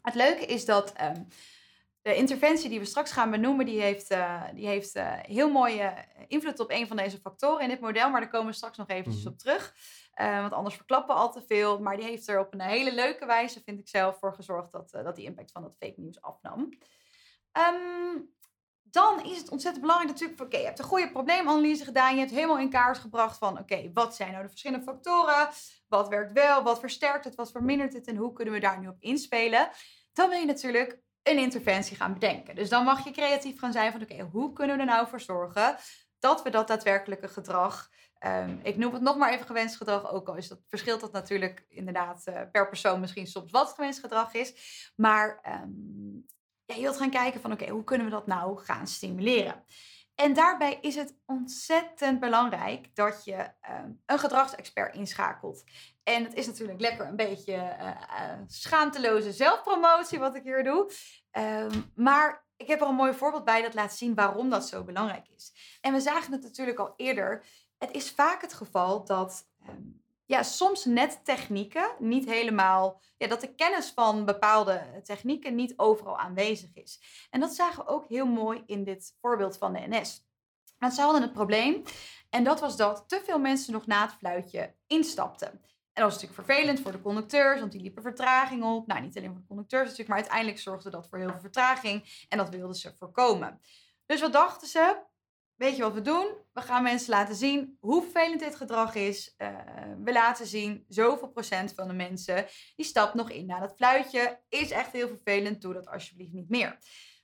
[0.01, 1.27] Het leuke is dat um,
[2.01, 5.93] de interventie die we straks gaan benoemen, die heeft, uh, die heeft uh, heel mooie
[6.27, 8.09] invloed op een van deze factoren in dit model.
[8.09, 9.75] Maar daar komen we straks nog eventjes op terug.
[10.15, 11.79] Uh, want anders verklappen we al te veel.
[11.79, 14.89] Maar die heeft er op een hele leuke wijze, vind ik zelf, voor gezorgd dat,
[14.91, 16.69] dat die impact van dat fake nieuws afnam.
[17.53, 18.33] Um,
[18.91, 22.13] dan is het ontzettend belangrijk natuurlijk, oké, je hebt een goede probleemanalyse gedaan.
[22.13, 25.49] Je hebt helemaal in kaart gebracht van, oké, wat zijn nou de verschillende factoren?
[25.87, 26.63] Wat werkt wel?
[26.63, 27.35] Wat versterkt het?
[27.35, 28.07] Wat vermindert het?
[28.07, 29.69] En hoe kunnen we daar nu op inspelen?
[30.13, 32.55] Dan wil je natuurlijk een interventie gaan bedenken.
[32.55, 35.21] Dus dan mag je creatief gaan zijn van, oké, hoe kunnen we er nou voor
[35.21, 35.75] zorgen
[36.19, 37.89] dat we dat daadwerkelijke gedrag
[38.21, 41.11] Ehm, ik noem het nog maar even gewenst gedrag, ook al is dat, verschilt dat
[41.11, 44.53] natuurlijk inderdaad uh, per persoon misschien soms wat gewenst gedrag is.
[44.95, 46.25] Maar um,
[46.75, 49.63] je wilt gaan kijken van oké, hoe kunnen we dat nou gaan stimuleren?
[50.15, 53.51] En daarbij is het ontzettend belangrijk dat je
[53.83, 55.63] um, een gedragsexpert inschakelt.
[56.03, 60.91] En het is natuurlijk lekker een beetje uh, schaamteloze zelfpromotie wat ik hier doe.
[61.31, 64.83] Um, maar ik heb er een mooi voorbeeld bij dat laat zien waarom dat zo
[64.83, 65.77] belangrijk is.
[65.81, 67.45] En we zagen het natuurlijk al eerder.
[67.77, 70.00] Het is vaak het geval dat um,
[70.31, 76.17] ja, soms net technieken niet helemaal, ja, dat de kennis van bepaalde technieken niet overal
[76.17, 77.01] aanwezig is.
[77.29, 80.25] En dat zagen we ook heel mooi in dit voorbeeld van de NS.
[80.77, 81.83] Want ze hadden het probleem
[82.29, 85.51] en dat was dat te veel mensen nog na het fluitje instapten.
[85.93, 88.87] En dat was natuurlijk vervelend voor de conducteurs, want die liepen vertraging op.
[88.87, 92.25] Nou, niet alleen voor de conducteurs natuurlijk, maar uiteindelijk zorgde dat voor heel veel vertraging.
[92.29, 93.61] En dat wilden ze voorkomen.
[94.05, 95.09] Dus wat dachten ze?
[95.61, 96.35] Weet je wat we doen?
[96.53, 99.35] We gaan mensen laten zien hoe vervelend dit gedrag is.
[99.37, 99.47] Uh,
[100.03, 102.45] we laten zien, zoveel procent van de mensen
[102.75, 104.39] die stapt nog in na dat fluitje.
[104.49, 106.77] Is echt heel vervelend, doe dat alsjeblieft niet meer.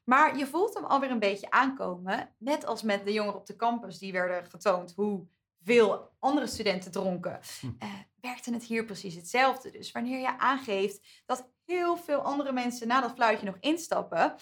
[0.04, 2.36] Maar je voelt hem alweer een beetje aankomen.
[2.38, 5.28] Net als met de jongeren op de campus, die werden getoond hoe
[5.64, 7.40] veel andere studenten dronken.
[7.64, 9.72] Uh, werkte het hier precies hetzelfde.
[9.72, 14.36] Dus wanneer je aangeeft dat heel veel andere mensen na dat fluitje nog instappen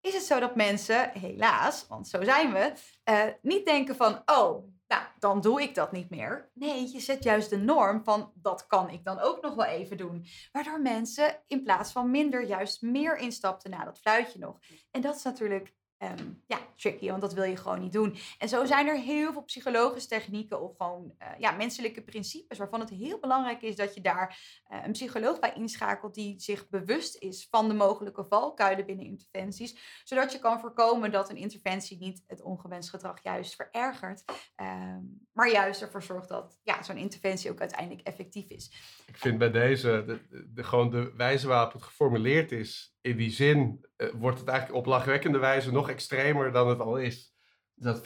[0.00, 2.72] is het zo dat mensen, helaas, want zo zijn we,
[3.10, 6.50] uh, niet denken van, oh, nou, dan doe ik dat niet meer.
[6.54, 9.96] Nee, je zet juist de norm van, dat kan ik dan ook nog wel even
[9.96, 10.26] doen.
[10.52, 14.58] Waardoor mensen in plaats van minder juist meer instapten na dat fluitje nog.
[14.90, 18.16] En dat is natuurlijk um, ja, tricky, want dat wil je gewoon niet doen.
[18.38, 22.80] En zo zijn er heel veel psychologische technieken of gewoon uh, ja, menselijke principes waarvan
[22.80, 24.38] het heel belangrijk is dat je daar
[24.72, 30.02] uh, een psycholoog bij inschakelt die zich bewust is van de mogelijke valkuilen binnen interventies,
[30.04, 34.24] zodat je kan voorkomen dat een interventie niet het ongewenst gedrag juist verergert,
[34.56, 38.72] um, maar juist ervoor zorgt dat ja, zo'n interventie ook uiteindelijk effectief is.
[39.06, 43.16] Ik vind bij deze de, de, de, gewoon de wijze waarop het geformuleerd is in
[43.16, 47.36] die zin uh, wordt het eigenlijk op lachwekkende wijze nog extremer dan het al is.
[47.74, 48.02] Dat 54%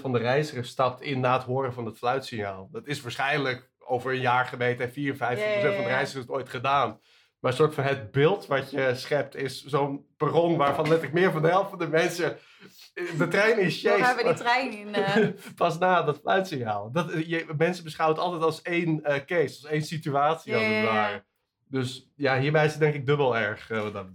[0.00, 2.68] van de reizigers stapt in na het horen van het fluitsignaal.
[2.72, 5.74] Dat is waarschijnlijk over een jaar gemeten en 54% yeah, yeah, yeah.
[5.74, 7.00] van de reizigers het ooit gedaan.
[7.40, 11.32] Maar een soort van het beeld wat je schept is zo'n perron waarvan letterlijk meer
[11.32, 12.38] van de helft van de mensen
[13.16, 13.82] de trein is.
[13.82, 14.88] Waar hebben die trein in?
[14.88, 15.28] Uh...
[15.56, 16.92] Pas na dat fluitsignaal.
[16.92, 20.84] Dat, je, mensen beschouwen het altijd als één uh, case, als één situatie als het
[20.84, 21.24] ware.
[21.74, 23.70] Dus ja, hierbij is het denk ik dubbel erg.
[23.70, 24.06] Uh, dat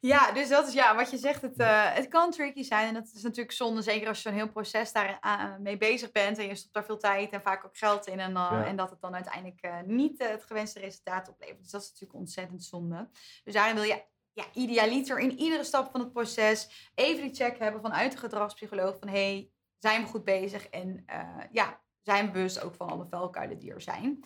[0.00, 2.88] ja, dus dat is ja, wat je zegt, het, uh, het kan tricky zijn.
[2.88, 6.12] En dat is natuurlijk zonde, zeker als je zo'n heel proces daar uh, mee bezig
[6.12, 6.38] bent.
[6.38, 8.20] En je stopt daar veel tijd en vaak ook geld in.
[8.20, 8.64] En, uh, ja.
[8.64, 11.62] en dat het dan uiteindelijk niet het gewenste resultaat oplevert.
[11.62, 13.08] Dus dat is natuurlijk ontzettend zonde.
[13.44, 17.58] Dus daarin wil je ja, idealiter in iedere stap van het proces even die check
[17.58, 18.96] hebben vanuit de gedragspsycholoog.
[18.98, 20.68] Van hey, zijn we goed bezig?
[20.68, 21.04] En
[21.52, 24.24] ja, zijn we bewust ook van alle vuilkuilen die er zijn.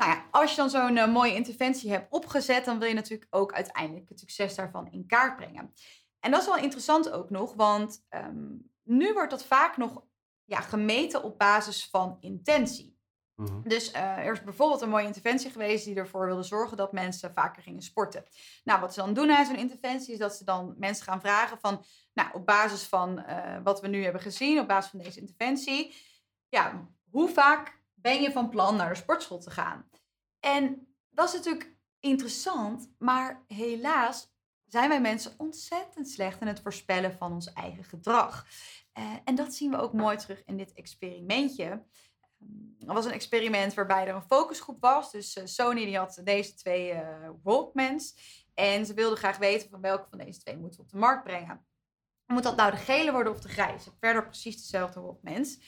[0.00, 3.34] Nou ja, als je dan zo'n uh, mooie interventie hebt opgezet, dan wil je natuurlijk
[3.34, 5.74] ook uiteindelijk het succes daarvan in kaart brengen.
[6.20, 10.02] En dat is wel interessant ook nog, want um, nu wordt dat vaak nog
[10.44, 12.98] ja, gemeten op basis van intentie.
[13.34, 13.62] Mm -hmm.
[13.68, 17.32] Dus uh, er is bijvoorbeeld een mooie interventie geweest die ervoor wilde zorgen dat mensen
[17.32, 18.24] vaker gingen sporten.
[18.64, 21.58] Nou, wat ze dan doen na zo'n interventie is dat ze dan mensen gaan vragen
[21.60, 25.20] van, nou, op basis van uh, wat we nu hebben gezien, op basis van deze
[25.20, 25.94] interventie,
[26.48, 29.89] ja, hoe vaak ben je van plan naar de sportschool te gaan?
[30.40, 34.30] En dat is natuurlijk interessant, maar helaas
[34.64, 38.46] zijn wij mensen ontzettend slecht in het voorspellen van ons eigen gedrag.
[38.98, 41.64] Uh, en dat zien we ook mooi terug in dit experimentje.
[41.64, 45.10] Ehm, er was een experiment waarbij er een focusgroep was.
[45.10, 48.14] Dus uh, Sony die had deze twee uh, Walkmans.
[48.54, 51.66] En ze wilden graag weten van welke van deze twee moeten op de markt brengen.
[52.26, 53.90] Moet dat nou de gele worden of de grijze?
[54.00, 55.58] Verder precies dezelfde Walkmans.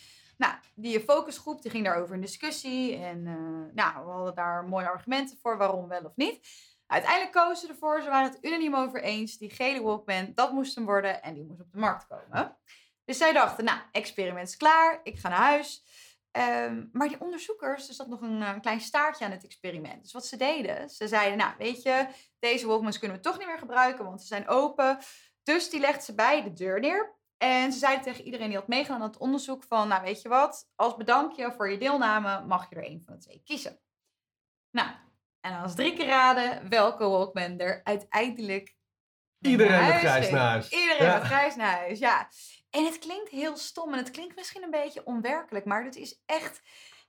[0.43, 2.97] Nou, die focusgroep die ging daarover in discussie.
[2.97, 6.47] En uh, nou, we hadden daar mooie argumenten voor waarom wel of niet.
[6.87, 9.39] Uiteindelijk kozen ze ervoor, ze waren het unaniem over eens.
[9.39, 12.57] Die gele Walkman, dat moest hem worden en die moest op de markt komen.
[13.05, 15.85] Dus zij dachten, nou, experiment is klaar, ik ga naar huis.
[16.33, 20.03] Um, maar die onderzoekers, er zat nog een, een, klein staartje aan het experiment.
[20.03, 22.07] Dus wat ze deden, ze zeiden, nou, weet je,
[22.39, 24.99] deze Walkmans kunnen we toch niet meer gebruiken, want ze zijn open.
[25.43, 27.21] Dus die legden ze bij de deur neer.
[27.43, 30.29] En ze zeiden tegen iedereen die had meegedaan aan het onderzoek van, nou weet je
[30.29, 33.81] wat, als bedankje voor je deelname mag je er een van de twee kiezen.
[34.71, 34.89] Nou,
[35.41, 38.77] en als drie keer raden welke Walkman er uiteindelijk
[39.41, 40.71] Iedereen met grijs naar huis.
[40.71, 41.19] Iedereen ja.
[41.19, 42.29] met grijs naar huis, ja.
[42.71, 46.23] En het klinkt heel stom en het klinkt misschien een beetje onwerkelijk, maar het is
[46.27, 46.61] echt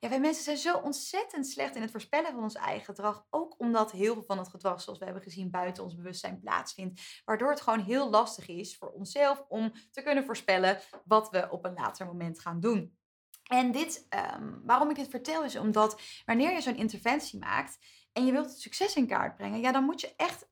[0.04, 3.26] ja, wij mensen zijn zo ontzettend slecht in het voorspellen van ons eigen gedrag.
[3.30, 7.02] Ook omdat heel veel van het gedrag, zoals we hebben gezien, buiten ons bewustzijn plaatsvindt.
[7.26, 11.66] Waardoor het gewoon heel lastig is voor onszelf om te kunnen voorspellen wat we op
[11.66, 12.98] een later moment gaan doen.
[13.44, 17.78] En dit, ehm, waarom ik dit vertel, is omdat wanneer je zo'n interventie maakt
[18.14, 20.48] en je wilt het succes in kaart brengen, ja, dan moet je echt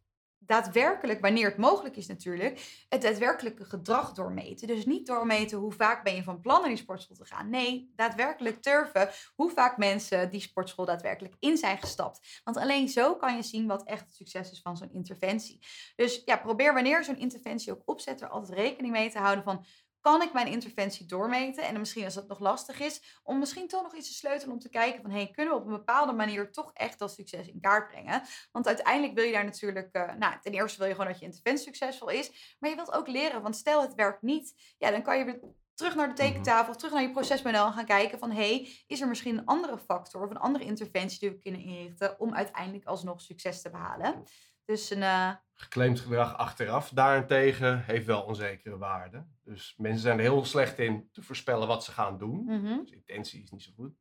[0.52, 4.68] daadwerkelijk, wanneer het mogelijk is natuurlijk, het daadwerkelijke gedrag doormeten.
[4.68, 7.50] Dus niet doormeten hoe vaak ben je van plan naar die sportschool te gaan.
[7.50, 12.42] Nee, daadwerkelijk turven hoe vaak mensen die sportschool daadwerkelijk in zijn gestapt.
[12.44, 15.60] Want alleen zo kan je zien wat echt het succes is van zo'n interventie.
[15.96, 19.66] Dus ja, probeer wanneer zo'n interventie ook opzet er altijd rekening mee te houden van
[20.02, 21.64] kan ik mijn interventie doormeten?
[21.64, 24.60] En misschien als dat nog lastig is, om misschien toch nog iets te sleutelen om
[24.60, 27.60] te kijken van, hey, kunnen we op een bepaalde manier toch echt dat succes in
[27.60, 28.22] kaart brengen?
[28.52, 31.26] Want uiteindelijk wil je daar natuurlijk, uh, nou, ten eerste wil je gewoon dat je
[31.26, 35.04] interventie succesvol is, maar je wilt ook leren, want stel het werkt niet, ja, dan
[35.04, 35.40] kan je weer
[35.82, 36.24] terug naar de mhm.
[36.24, 39.78] tekentafel, terug naar je procesmodel en gaan kijken van, hey, is er misschien een andere
[39.78, 44.24] factor of een andere interventie die we kunnen inrichten om uiteindelijk alsnog succes te behalen?
[44.66, 45.02] Dus een...
[45.02, 45.32] Uh...
[45.56, 49.26] Geclaimd gedrag achteraf daarentegen heeft wel onzekere waarde.
[49.44, 52.44] Dus mensen zijn er heel slecht in te voorspellen wat ze gaan doen.
[52.46, 53.94] Mm Dus intentie is niet zo goed.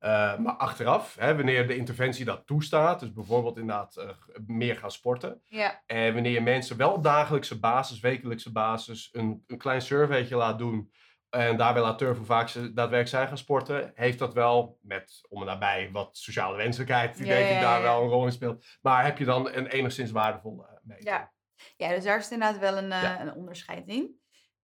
[0.00, 4.08] Uh, maar achteraf, hè, wanneer de interventie dat toestaat, dus bijvoorbeeld inderdaad uh,
[4.46, 5.40] meer gaan sporten.
[5.44, 5.82] Ja.
[5.86, 10.58] En wanneer je mensen wel op dagelijkse basis, wekelijkse basis, een, een klein surveytje laat
[10.58, 10.90] doen
[11.36, 13.92] en daarbij laat turven hoe vaak ze daadwerkelijk zijn gaan sporten.
[13.94, 18.02] Heeft dat wel, met om en nabij wat sociale wenselijkheid, die denk ik daar wel
[18.02, 18.64] een rol in speelt.
[18.80, 21.08] Maar heb je dan een enigszins waardevolle meting?
[21.08, 21.32] Ja.
[21.76, 24.20] ja, dus daar is inderdaad wel een, uh, een onderscheid in.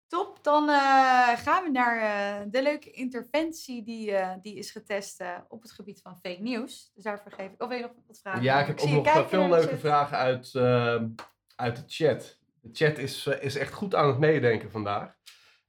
[0.06, 5.72] Top, dan uh, gaan we naar de leuke interventie die, die is getest op het
[5.72, 6.90] gebied van fake news.
[6.94, 8.42] Dus daarvoor geef ik, of wil je nog wat vragen?
[8.42, 10.54] Ja, ik heb ook nog veel leuke vragen uit,
[11.56, 12.38] uit de chat.
[12.60, 15.17] De chat is, is echt goed aan het meedenken vandaag.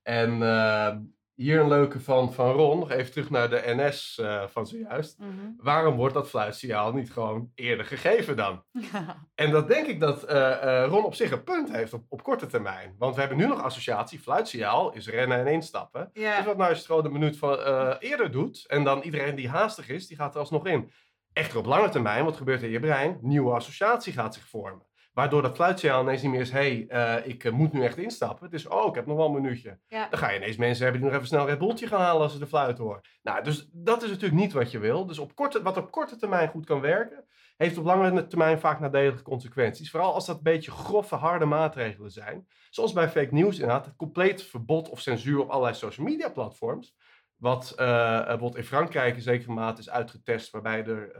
[0.03, 0.95] En uh,
[1.35, 4.67] hier een leuke van, van Ron, nog even terug naar de NS uh, eh, van
[4.67, 5.19] zojuist.
[5.19, 5.55] Mm -hmm.
[5.57, 8.63] Waarom wordt dat fluitsignaal niet gewoon eerder gegeven dan?
[9.35, 12.45] en dat denk ik dat uh, Ron op zich een punt heeft op, op korte
[12.45, 12.95] termijn.
[12.97, 16.09] Want we hebben nu nog associatie, fluitsignaal is rennen en instappen.
[16.13, 16.37] Yeah.
[16.37, 17.57] Dus wat nou als je het gewoon een minuut van,
[17.99, 20.91] eerder doet en dan iedereen die haastig is, die gaat er alsnog in.
[21.33, 23.17] Echter op lange termijn, wat gebeurt in je brein?
[23.21, 24.88] Nieuwe associatie gaat zich vormen.
[25.19, 27.97] Waardoor dat fluitsignaal ineens niet meer is, hé, hey, uh, ik uh, moet nu echt
[27.97, 28.45] instappen.
[28.45, 29.79] Het is, oh, ik heb nog wel een minuutje.
[29.87, 30.07] Ja.
[30.09, 32.31] Dan ga je ineens mensen hebben die nog even snel een Red gaan halen als
[32.31, 33.01] ze de fluit horen.
[33.21, 35.05] Nou, dus dat is natuurlijk niet wat je wil.
[35.05, 37.25] Dus op korte, wat op korte termijn goed kan werken,
[37.57, 39.91] heeft op lange termijn vaak nadelige consequenties.
[39.91, 42.47] Vooral als dat een beetje grove, harde maatregelen zijn.
[42.69, 46.95] Zoals bij fake news inderdaad, het compleet verbod of censuur op allerlei social media platforms.
[47.35, 47.77] Wat uh,
[48.17, 51.11] bijvoorbeeld in Frankrijk in zekere mate is uitgetest, waarbij er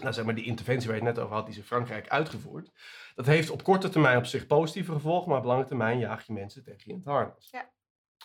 [0.00, 2.08] nou, zeg maar die interventie waar je het net over had, die is in Frankrijk
[2.08, 2.70] uitgevoerd.
[3.14, 6.32] Dat heeft op korte termijn op zich positieve gevolgen, maar op lange termijn jaag je
[6.32, 7.48] mensen tegen je in het harnas.
[7.50, 7.70] Ja.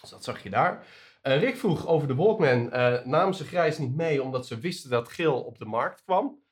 [0.01, 0.85] Dus dat zag je daar.
[1.23, 2.65] Uh, Rick vroeg over de Walkman.
[2.65, 6.45] Uh, namen ze grijs niet mee omdat ze wisten dat geel op de markt kwam?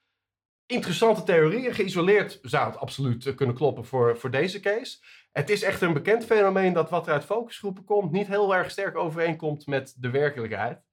[0.66, 1.74] Interessante theorieën.
[1.74, 4.98] Geïsoleerd zou het absoluut eh, kunnen kloppen voor, voor deze case.
[5.32, 8.72] Het is echt een bekend fenomeen dat wat er uit focusgroepen komt niet heel erg
[8.72, 10.85] sterk overeenkomt met de werkelijkheid.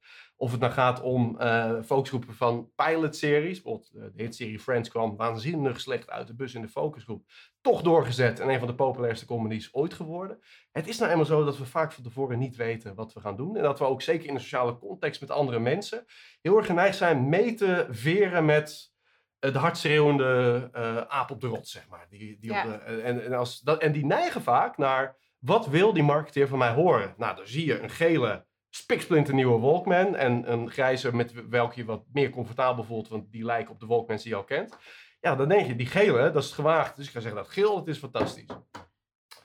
[0.43, 3.61] Of het nou gaat om uh, focusgroepen van pilotseries.
[3.61, 7.25] Bijvoorbeeld uh, de hitserie Friends kwam waanzinnig slecht uit de bus in de focusgroep.
[7.61, 10.39] Toch doorgezet en een van de populairste comedies ooit geworden.
[10.71, 13.35] Het is nou eenmaal zo dat we vaak van tevoren niet weten wat we gaan
[13.35, 13.57] doen.
[13.57, 16.05] En dat we ook zeker in een sociale context met andere mensen
[16.41, 18.91] heel erg geneigd zijn mee te veren met
[19.39, 20.69] uh, de hardschreeuwende
[21.07, 22.05] aap op de rot, zeg maar.
[22.09, 22.65] Die, die ja.
[22.65, 26.47] op de, en, en, als dat, en die neigen vaak naar, wat wil die marketeer
[26.47, 27.13] van mij horen?
[27.17, 30.15] Nou, dan zie je een gele spiksplinter nieuwe Walkman.
[30.15, 33.85] En een grijze met welke je wat meer comfortabel voelt, want die lijken op de
[33.85, 34.77] Walkmans die je al kent.
[35.19, 36.95] Ja, dan denk je, die gele, dat is het gewaagd.
[36.95, 38.49] Dus ik ga zeggen, dat geel, dat is fantastisch.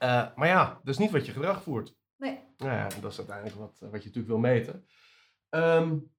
[0.03, 1.95] Uh, maar ja, dat is niet wat je gedrag voert.
[2.17, 2.39] Nee.
[2.57, 4.87] Nou ja, dat is uiteindelijk wat, wat je natuurlijk wil meten.
[5.51, 6.13] Um,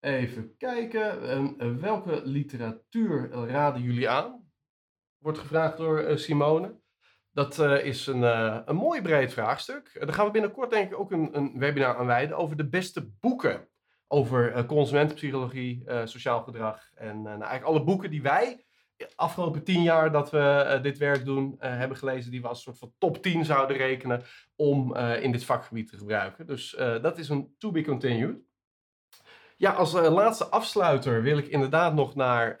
[0.00, 1.30] even kijken.
[1.30, 4.50] Um, welke literatuur raden jullie aan?
[5.18, 6.80] Wordt gevraagd door uh, Simone.
[7.36, 9.90] Dat uh, is een, uh, een mooi breed vraagstuk.
[9.94, 12.68] Uh, daar gaan we binnenkort denk ik ook een, een webinar aan wijden over de
[12.68, 13.68] beste boeken.
[14.08, 18.64] Over consumentenpsychologie, sociaal gedrag en nou, eigenlijk alle boeken die wij
[19.14, 22.30] afgelopen tien jaar dat we dit werk doen hebben gelezen.
[22.30, 24.22] Die we als een soort van top 10 zouden rekenen
[24.56, 26.46] om in dit vakgebied te gebruiken.
[26.46, 28.38] Dus dat is een to be continued.
[29.56, 32.56] Ja, als laatste afsluiter wil ik inderdaad nog naar,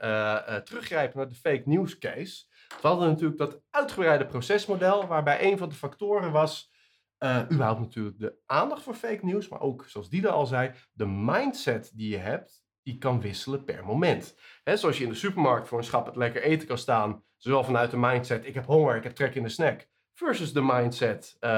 [0.64, 2.44] teruggrijpen naar de fake news case.
[2.68, 6.72] We hadden natuurlijk dat uitgebreide procesmodel, waarbij een van de factoren was,
[7.18, 11.06] uh, überhaupt natuurlijk de aandacht voor fake news, maar ook, zoals Diede al zei, de
[11.06, 14.38] mindset die je hebt, die kan wisselen per moment.
[14.62, 17.64] He, zoals je in de supermarkt voor een schap het lekker eten kan staan, zowel
[17.64, 21.36] vanuit de mindset, ik heb honger, ik heb trek in de snack, versus de mindset,
[21.40, 21.50] uh,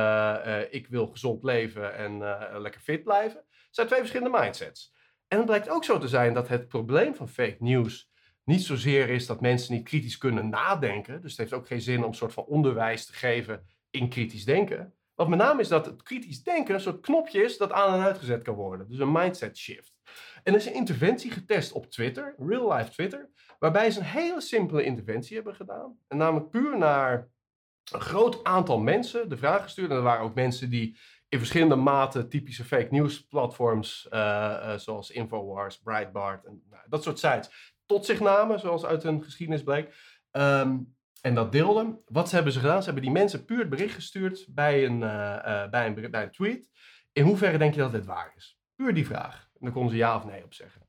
[0.46, 2.18] uh, ik wil gezond leven en
[2.60, 3.38] lekker fit blijven.
[3.48, 4.94] Het zijn twee verschillende mindsets.
[5.28, 8.07] En het blijkt ook zo te zijn dat het probleem van fake news
[8.48, 11.20] niet zozeer is dat mensen niet kritisch kunnen nadenken.
[11.20, 14.44] Dus het heeft ook geen zin om een soort van onderwijs te geven in kritisch
[14.44, 14.94] denken.
[15.14, 18.04] Wat met name is dat het kritisch denken een soort knopje is dat aan en
[18.04, 18.88] uitgezet kan worden.
[18.88, 19.94] Dus een mindset shift.
[20.42, 24.40] En er is een interventie getest op Twitter, real life Twitter, waarbij ze een hele
[24.40, 25.98] simpele interventie hebben gedaan.
[26.08, 27.30] En namelijk puur naar
[27.92, 29.90] een groot aantal mensen de vraag gestuurd.
[29.90, 34.74] En er waren ook mensen die in verschillende maten typische fake news platforms, uh, uh,
[34.74, 39.62] zoals Infowars, Breitbart en nou, dat soort sites, tot zich namen, zoals uit hun geschiedenis
[39.62, 39.94] bleek.
[40.32, 42.02] Um, en dat deelden.
[42.06, 42.78] Wat hebben ze gedaan?
[42.78, 46.30] Ze hebben die mensen puur het bericht gestuurd bij een, uh, bij een, bij een
[46.30, 46.66] tweet.
[47.12, 48.58] In hoeverre denk je dat dit waar is?
[48.76, 49.48] Puur die vraag.
[49.52, 50.86] En dan konden ze ja of nee op zeggen.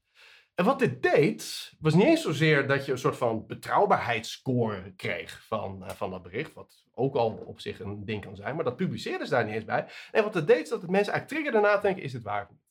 [0.56, 5.46] En wat dit deed, was niet eens zozeer dat je een soort van betrouwbaarheidsscore kreeg
[5.46, 6.54] van, uh, van dat bericht.
[6.54, 9.56] Wat ook al op zich een ding kan zijn, maar dat publiceerden ze daar niet
[9.56, 9.88] eens bij.
[10.12, 12.24] En wat het deed, is dat het mensen eigenlijk triggerde na te denken, is dit
[12.24, 12.69] waar of niet?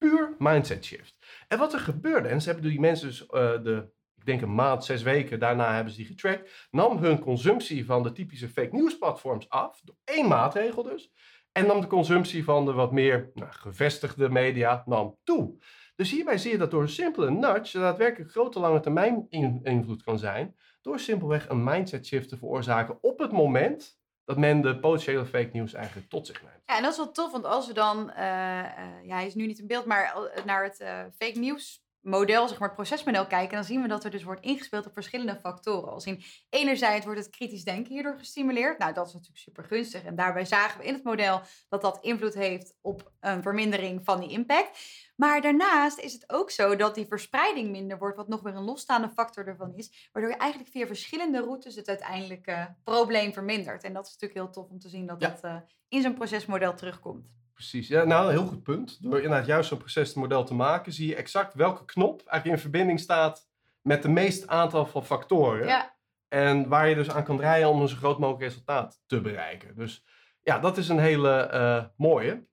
[0.00, 1.16] Puur mindset shift.
[1.48, 3.28] En wat er gebeurde, en ze hebben die mensen dus uh,
[3.62, 7.84] de, ik denk een maand, zes weken daarna hebben ze die getrackt, nam hun consumptie
[7.84, 11.12] van de typische fake news platforms af, door één maatregel dus,
[11.52, 15.58] en nam de consumptie van de wat meer nou, gevestigde media nam toe.
[15.96, 19.26] Dus hierbij zie je dat door een simpele nudge daadwerkelijk grote lange termijn
[19.62, 20.56] invloed kan zijn.
[20.80, 23.99] Door simpelweg een mindset shift te veroorzaken op het moment
[24.30, 26.62] dat men de potentiële fake news eigenlijk tot zich neemt.
[26.66, 28.62] Ja, en dat is wel tof, want als we dan, uh, uh,
[29.02, 30.76] ja, hij is nu niet in beeld, maar naar het
[31.16, 34.44] fake news model, zeg maar, het procesmodel kijken, dan zien we dat er dus wordt
[34.44, 35.92] ingespeeld op verschillende factoren.
[35.92, 38.78] Als in enerzijds wordt het kritisch denken hierdoor gestimuleerd.
[38.78, 40.04] Nou, dat is natuurlijk super gunstig.
[40.04, 44.20] En daarbij zagen we in het model dat dat invloed heeft op een vermindering van
[44.20, 44.78] die impact.
[45.20, 48.64] Maar daarnaast is het ook zo dat die verspreiding minder wordt, wat nog weer een
[48.64, 53.84] losstaande factor ervan is, waardoor je eigenlijk via verschillende routes het uiteindelijke probleem vermindert.
[53.84, 55.28] En dat is natuurlijk heel tof om te zien dat Ja.
[55.28, 55.56] dat uh,
[55.88, 57.26] in zo'n procesmodel terugkomt.
[57.54, 59.02] Precies, ja, nou een heel goed punt.
[59.02, 63.00] Door inderdaad juist zo'n procesmodel te maken, zie je exact welke knop eigenlijk in verbinding
[63.00, 63.48] staat
[63.82, 65.66] met de meest aantal van factoren.
[65.66, 65.96] Ja,
[66.28, 69.76] En waar je dus aan kan draaien om een zo groot mogelijk resultaat te bereiken.
[69.76, 70.04] Dus
[70.42, 72.48] ja, dat is een hele eh, mooie.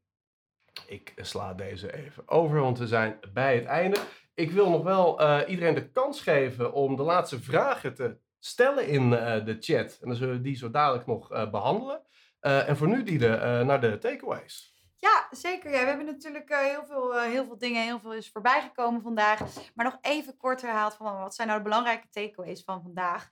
[0.87, 3.97] Ik sla deze even over, want we zijn bij het einde.
[4.33, 8.87] Ik wil nog wel eh, iedereen de kans geven om de laatste vragen te stellen
[8.87, 9.97] in eh, de chat.
[10.01, 12.01] En dan zullen we die zo dadelijk nog eh, behandelen.
[12.39, 14.75] Eh, en voor nu die de, eh, naar de takeaways.
[14.95, 15.71] Ja, zeker.
[15.71, 19.39] Ja, we hebben natuurlijk heel, veel, heel veel dingen, heel veel is voorbij gekomen vandaag.
[19.73, 23.29] Maar nog even kort herhaald van wat zijn nou de belangrijke takeaways van vandaag.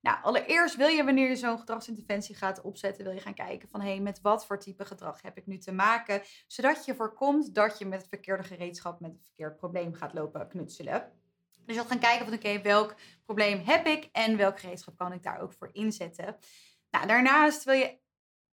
[0.00, 3.80] Nou, allereerst wil je wanneer je zo'n gedragsinterventie gaat opzetten, wil je gaan kijken van
[3.80, 7.54] hé, hey, met wat voor type gedrag heb ik nu te maken, zodat je voorkomt
[7.54, 11.12] dat je met het verkeerde gereedschap, met het verkeerd probleem gaat lopen knutselen.
[11.64, 12.94] Dus je gaat gaan kijken van oké, welk
[13.24, 16.36] probleem heb ik en welk gereedschap kan ik daar ook voor inzetten.
[16.90, 17.98] Nou, daarnaast wil je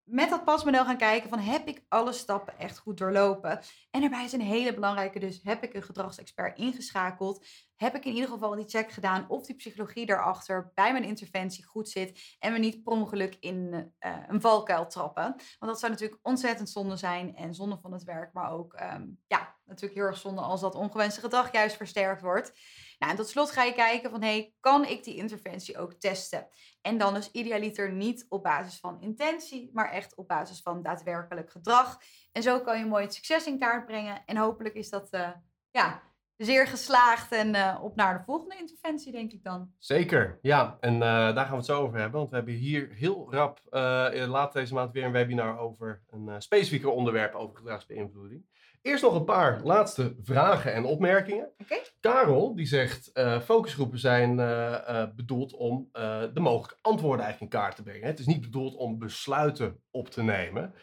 [0.06, 3.60] met dat pasmodel gaan kijken van heb ik alle stappen echt goed doorlopen.
[3.92, 7.46] En daarbij is een hele belangrijke dus, heb ik een gedragsexpert ingeschakeld?
[7.76, 11.66] Heb ik in ieder geval die check gedaan of die psychologie daarachter bij mijn interventie
[11.66, 15.24] goed zit en we niet per ongeluk in uh, een valkuil trappen.
[15.60, 19.20] Want dat zou natuurlijk ontzettend zonde zijn en zonde van het werk, maar ook um,
[19.28, 22.54] ja, natuurlijk heel erg zonde als dat ongewenste gedrag juist versterkt wordt.
[23.00, 26.48] Nou, en tot slot ga je kijken van, hey, kan ik die interventie ook testen?
[26.82, 31.52] En dan dus idealiter niet op basis van intentie, maar echt op basis van daadwerkelijk
[31.52, 32.02] gedrag.
[32.32, 34.22] En zo kan je mooi het succes in kaart brengen.
[34.26, 35.30] En hopelijk is dat, uh,
[35.72, 36.02] ja,
[36.38, 39.72] zeer geslaagd en uh, op naar de volgende interventie, denk ik dan.
[39.78, 40.78] Zeker, ja.
[40.80, 42.18] En uh, daar gaan we het zo over hebben.
[42.20, 46.42] Want we hebben hier heel rap uh, later deze maand weer een webinar over een
[46.42, 48.46] specifieker onderwerp over gedragsbeïnvloeding.
[48.86, 51.52] Eerst nog een paar laatste vragen en opmerkingen.
[51.58, 51.82] Okay.
[52.00, 55.90] Karel die zegt, uh, focusgroepen zijn uh, uh, bedoeld om
[56.34, 58.08] de mogelijke antwoorden eigenlijk in kaart te brengen.
[58.08, 60.74] Het is niet bedoeld om besluiten op te nemen.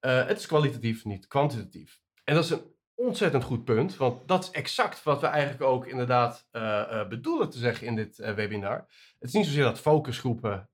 [0.00, 2.00] het is kwalitatief, niet kwantitatief.
[2.24, 5.86] En dat is een ontzettend goed punt, want dat is exact wat we eigenlijk ook
[5.86, 6.48] inderdaad
[7.08, 8.86] bedoelen te zeggen in dit webinar.
[9.18, 10.70] Het is niet zozeer dat focusgroepen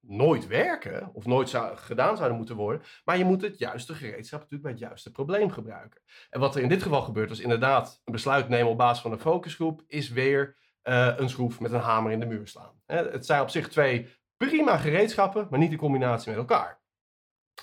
[0.00, 4.62] nooit werken of nooit gedaan zouden moeten worden, maar je moet het juiste gereedschap natuurlijk
[4.62, 6.00] bij het juiste probleem gebruiken.
[6.30, 9.12] En wat er in dit geval gebeurt, was inderdaad een besluit nemen op basis van
[9.12, 12.80] een focusgroep, is weer een schroef met een hamer in de muur slaan.
[12.86, 16.80] Het zijn op zich twee prima gereedschappen, maar niet in combinatie met elkaar.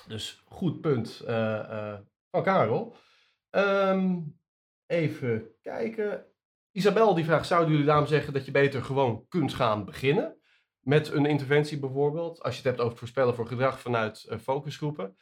[0.06, 1.22] Dus goed punt
[2.30, 2.96] van Karel.
[3.56, 4.38] Um,
[4.86, 6.26] even kijken.
[6.72, 10.36] Isabel die vraagt, zouden jullie daarom zeggen dat je beter gewoon kunt gaan beginnen?
[10.80, 15.16] Met een interventie bijvoorbeeld, als je het hebt over het voorspellen voor gedrag vanuit focusgroepen.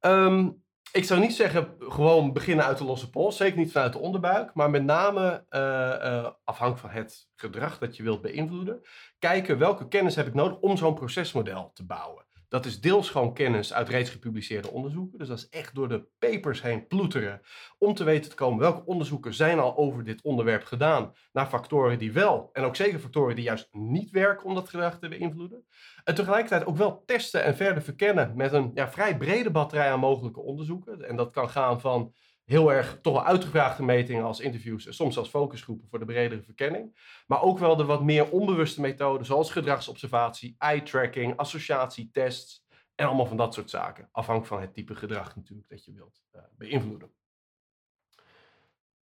[0.00, 0.62] Um,
[0.92, 4.54] ik zou niet zeggen gewoon beginnen uit de losse pols, zeker niet vanuit de onderbuik,
[4.54, 8.80] maar met name uh, uh, afhankelijk van het gedrag dat je wilt beïnvloeden,
[9.18, 12.24] kijken welke kennis heb ik nodig om zo'n procesmodel te bouwen.
[12.50, 15.18] Dat is deels gewoon kennis uit reeds gepubliceerde onderzoeken.
[15.18, 17.40] Dus dat is echt door de papers heen ploeteren
[17.78, 21.12] om te weten te komen welke onderzoeken zijn al over dit onderwerp gedaan.
[21.32, 24.98] Naar factoren die wel en ook zeker factoren die juist niet werken om dat gedrag
[24.98, 25.64] te beïnvloeden.
[26.04, 30.00] En tegelijkertijd ook wel testen en verder verkennen met een ja, vrij brede batterij aan
[30.00, 31.08] mogelijke onderzoeken.
[31.08, 32.14] En dat kan gaan van
[32.50, 36.42] heel erg toch wel uitgevraagde metingen als interviews en soms zelfs focusgroepen voor de bredere
[36.42, 36.96] verkenning.
[37.26, 43.36] Maar ook wel de wat meer onbewuste methoden zoals gedragsobservatie, eye-tracking, associatietests en allemaal van
[43.36, 44.08] dat soort zaken.
[44.12, 47.10] Afhankelijk van het type gedrag natuurlijk dat je wilt uh, beïnvloeden.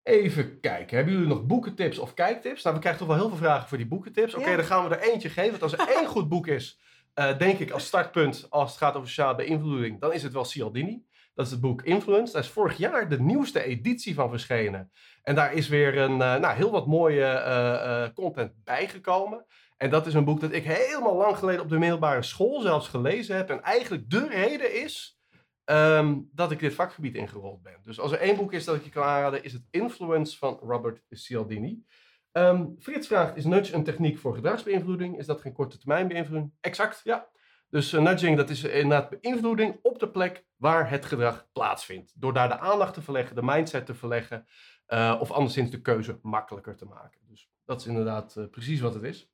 [0.03, 2.63] Even kijken, hebben jullie nog boekentips of kijktips?
[2.63, 4.33] Nou, we krijgen toch wel heel veel vragen voor die boekentips.
[4.33, 5.59] Oké, dan gaan we er eentje geven.
[5.59, 6.79] Want als er één goed boek is,
[7.15, 10.45] uh, denk ik als startpunt als het gaat over sociale beïnvloeding, dan is het wel
[10.45, 11.05] Cialdini.
[11.37, 12.33] Dat is het boek Influence.
[12.33, 14.91] Daar is vorig jaar de nieuwste editie van verschenen.
[15.23, 19.45] En daar is weer een, uh, nou, heel wat mooie uh, content bijgekomen.
[19.77, 22.87] En dat is een boek dat ik helemaal lang geleden op de middelbare school zelfs
[22.87, 23.49] gelezen heb.
[23.49, 25.19] En eigenlijk de reden is
[25.65, 27.79] um, dat ik dit vakgebied ingerold ben.
[27.83, 30.59] Dus als er één boek is dat ik je kan aanraden, is het Influence van
[30.61, 31.83] Robert Cialdini.
[32.31, 35.17] Um, Frits vraagt, is nudge een techniek voor gedragsbeïnvloeding?
[35.17, 36.53] Is dat geen korte termijn beïnvloeding?
[36.61, 37.27] Exact, ja.
[37.69, 42.13] Dus uh, nudging, dat is inderdaad beïnvloeding op de plek waar het gedrag plaatsvindt.
[42.15, 44.45] Door daar de aandacht te verleggen, de mindset te verleggen,
[44.87, 47.21] uh, of anderszins de keuze makkelijker te maken.
[47.27, 49.31] Dus dat is inderdaad precies wat het is.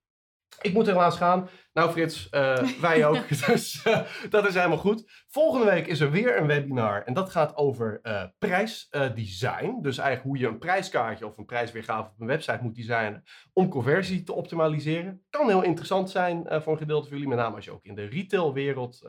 [0.62, 1.49] Ik moet helaas gaan.
[1.74, 3.28] Nou Frits, uh, wij ook.
[3.47, 3.99] dus uh,
[4.30, 5.24] dat is helemaal goed.
[5.28, 7.04] Volgende week is er weer een webinar.
[7.04, 9.82] En dat gaat over uh, prijsdesign.
[9.82, 13.24] dus eigenlijk hoe je een prijskaartje of een prijsweergave op een website moet designen.
[13.54, 15.26] Om conversie te optimaliseren.
[15.30, 17.34] Kan heel interessant zijn voor een gedeelte van jullie.
[17.34, 19.06] Met name als je ook in de retailwereld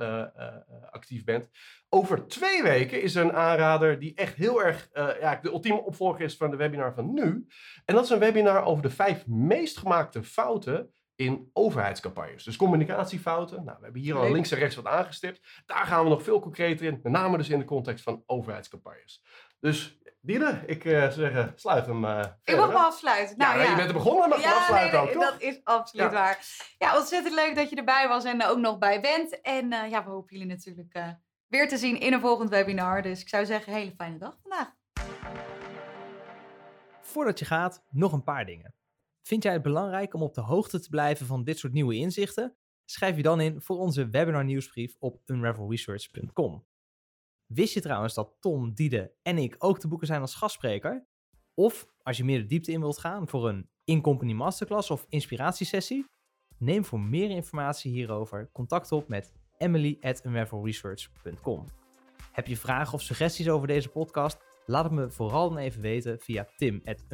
[0.91, 1.49] actief bent.
[1.89, 4.89] Over twee weken is er een aanrader die echt heel erg
[5.21, 7.47] ja, de ultieme opvolger is van de webinar van nu.
[7.85, 12.45] En dat is een webinar over de vijf meest gemaakte fouten in overheidscampagnes.
[12.45, 13.65] Dus communicatiefouten.
[13.65, 15.63] Nou, we hebben hier al links en rechts wat aangestipt.
[15.67, 17.01] Daar gaan we nog veel concreter in.
[17.03, 19.23] Met name dus in de context van overheidscampagnes.
[19.61, 23.37] Dus Diede, ik uh, zeg, sluit hem uh, Ik mag me afsluiten.
[23.39, 25.61] Nou, ja, ja, je bent er begonnen, maar ja, afsluiten nee, nee, ook, Dat is
[25.65, 26.13] absoluut ja.
[26.13, 26.39] waar.
[26.79, 29.41] Ja, ontzettend leuk dat je erbij was en er ook nog bij bent.
[29.41, 33.03] En uh, ja, we hopen jullie natuurlijk weer te zien in een volgend webinar.
[33.03, 34.73] Dus ik zou zeggen, hele fijne dag vandaag.
[37.03, 38.75] Voordat je gaat, nog een paar dingen.
[39.27, 42.57] Vind jij het belangrijk om op de hoogte te blijven van dit soort nieuwe inzichten?
[42.85, 46.67] Schrijf je dan in voor onze webinar nieuwsbrief op unravelresearch.com.
[47.47, 51.07] Wist je trouwens dat Tom, Diede en ik ook te boeken zijn als gastspreker?
[51.55, 56.07] Of als je meer de diepte in wilt gaan voor een in-company masterclass of inspiratiesessie?
[56.59, 60.23] Neem voor meer informatie hierover contact op met emily at.
[62.33, 64.39] Heb je vragen of suggesties over deze podcast?
[64.67, 67.05] Laat het me vooral dan even weten via tim at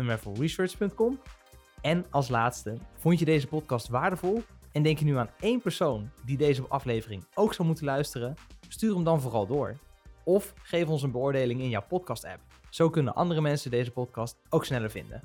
[1.81, 6.11] en als laatste, vond je deze podcast waardevol en denk je nu aan één persoon
[6.25, 8.35] die deze aflevering ook zou moeten luisteren?
[8.69, 9.77] Stuur hem dan vooral door.
[10.25, 12.41] Of geef ons een beoordeling in jouw podcast-app.
[12.71, 15.21] Zo kunnen andere mensen deze podcast ook sneller vinden.